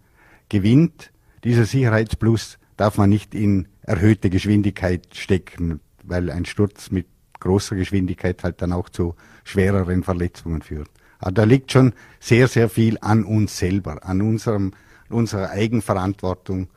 gewinnt, 0.48 1.12
dieser 1.44 1.66
Sicherheitsplus 1.66 2.58
darf 2.76 2.96
man 2.96 3.10
nicht 3.10 3.34
in 3.34 3.68
erhöhte 3.82 4.30
Geschwindigkeit 4.30 5.06
stecken, 5.14 5.80
weil 6.02 6.30
ein 6.30 6.46
Sturz 6.46 6.90
mit 6.90 7.06
großer 7.44 7.76
Geschwindigkeit 7.76 8.42
halt 8.42 8.60
dann 8.60 8.72
auch 8.72 8.88
zu 8.88 9.14
schwereren 9.44 10.02
Verletzungen 10.02 10.62
führt. 10.62 10.90
Aber 11.18 11.32
da 11.32 11.44
liegt 11.44 11.72
schon 11.72 11.92
sehr, 12.18 12.48
sehr 12.48 12.68
viel 12.68 12.98
an 13.00 13.24
uns 13.24 13.58
selber, 13.58 14.04
an 14.04 14.20
unserem, 14.20 14.72
unserer 15.08 15.50
Eigenverantwortung, 15.50 16.68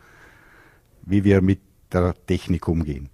wie 1.03 1.23
wir 1.23 1.41
mit 1.41 1.60
der 1.91 2.13
Technik 2.27 2.67
umgehen. 2.67 3.10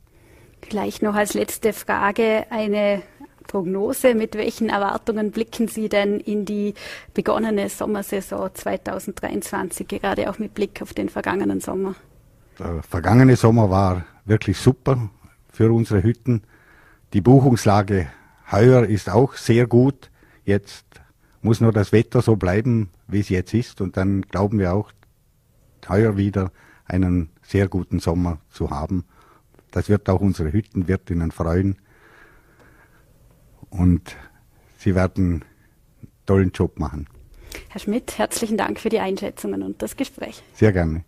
Gleich 0.62 1.02
noch 1.02 1.16
als 1.16 1.34
letzte 1.34 1.74
Frage 1.74 2.46
eine 2.50 3.04
Prognose. 3.48 4.16
Mit 4.16 4.36
welchen 4.36 4.70
Erwartungen 4.70 5.32
blicken 5.32 5.68
Sie 5.68 5.90
denn 5.90 6.20
in 6.20 6.46
die 6.46 6.74
begonnene 7.14 7.70
Sommersaison 7.70 8.50
2023, 8.54 9.88
gerade 9.88 10.30
auch 10.30 10.40
mit 10.40 10.54
Blick 10.54 10.82
auf 10.82 10.94
den 10.94 11.10
vergangenen 11.10 11.60
Sommer? 11.60 11.96
Der 12.58 12.82
vergangene 12.84 13.36
Sommer 13.36 13.70
war 13.70 14.06
wirklich 14.26 14.58
super 14.58 15.10
für 15.52 15.72
unsere 15.72 16.02
Hütten. 16.02 16.44
Die 17.14 17.22
Buchungslage 17.22 18.08
heuer 18.52 18.86
ist 18.86 19.08
auch 19.08 19.36
sehr 19.36 19.68
gut. 19.68 20.10
Jetzt 20.46 20.86
muss 21.44 21.62
nur 21.62 21.72
das 21.72 21.92
Wetter 21.92 22.24
so 22.24 22.38
bleiben, 22.38 22.90
wie 23.08 23.20
es 23.20 23.30
jetzt 23.30 23.54
ist. 23.54 23.82
Und 23.82 23.98
dann 23.98 24.24
glauben 24.24 24.58
wir 24.58 24.74
auch, 24.74 24.92
heuer 25.88 26.18
wieder 26.18 26.52
einen 26.86 27.30
sehr 27.44 27.68
guten 27.68 28.00
Sommer 28.00 28.40
zu 28.50 28.72
haben. 28.72 29.06
Das 29.70 29.90
wird 29.90 30.10
auch 30.10 30.22
unsere 30.22 30.52
Hüttenwirtinnen 30.52 31.32
freuen. 31.32 31.78
Und 33.70 34.16
sie 34.80 34.96
werden 34.96 35.44
einen 36.02 36.12
tollen 36.26 36.52
Job 36.52 36.80
machen. 36.80 37.08
Herr 37.70 37.80
Schmidt, 37.80 38.18
herzlichen 38.18 38.58
Dank 38.58 38.80
für 38.80 38.90
die 38.90 39.00
Einschätzungen 39.00 39.62
und 39.62 39.84
das 39.84 39.98
Gespräch. 39.98 40.42
Sehr 40.56 40.72
gerne. 40.72 41.04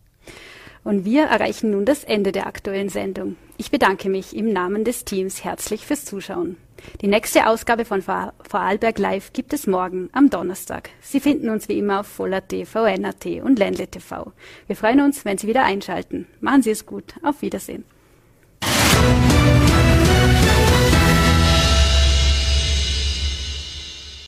Und 0.85 1.03
wir 1.03 1.23
erreichen 1.23 1.71
nun 1.71 1.83
das 1.83 2.03
Ende 2.03 2.31
der 2.31 2.45
aktuellen 2.45 2.89
Sendung. 2.89 3.37
Ich 3.57 3.71
bedanke 3.71 4.07
mich 4.07 4.35
im 4.35 4.53
Namen 4.53 4.83
des 4.83 5.03
Teams 5.03 5.43
herzlich 5.43 5.83
fürs 5.83 6.05
Zuschauen. 6.05 6.57
Die 7.01 7.07
nächste 7.07 7.47
Ausgabe 7.47 7.85
von 7.85 8.03
Vorarlberg 8.03 8.99
Live 8.99 9.33
gibt 9.33 9.51
es 9.53 9.65
morgen 9.65 10.09
am 10.11 10.29
Donnerstag. 10.29 10.91
Sie 11.01 11.19
finden 11.19 11.49
uns 11.49 11.67
wie 11.69 11.79
immer 11.79 12.01
auf 12.01 12.07
Voller 12.07 12.47
TV, 12.47 12.83
und 13.43 13.57
Ländle 13.57 13.87
TV. 13.87 14.31
Wir 14.67 14.75
freuen 14.75 15.01
uns, 15.01 15.25
wenn 15.25 15.39
Sie 15.39 15.47
wieder 15.47 15.63
einschalten. 15.63 16.27
Machen 16.39 16.61
Sie 16.61 16.69
es 16.69 16.85
gut. 16.85 17.15
Auf 17.23 17.41
Wiedersehen. 17.41 17.83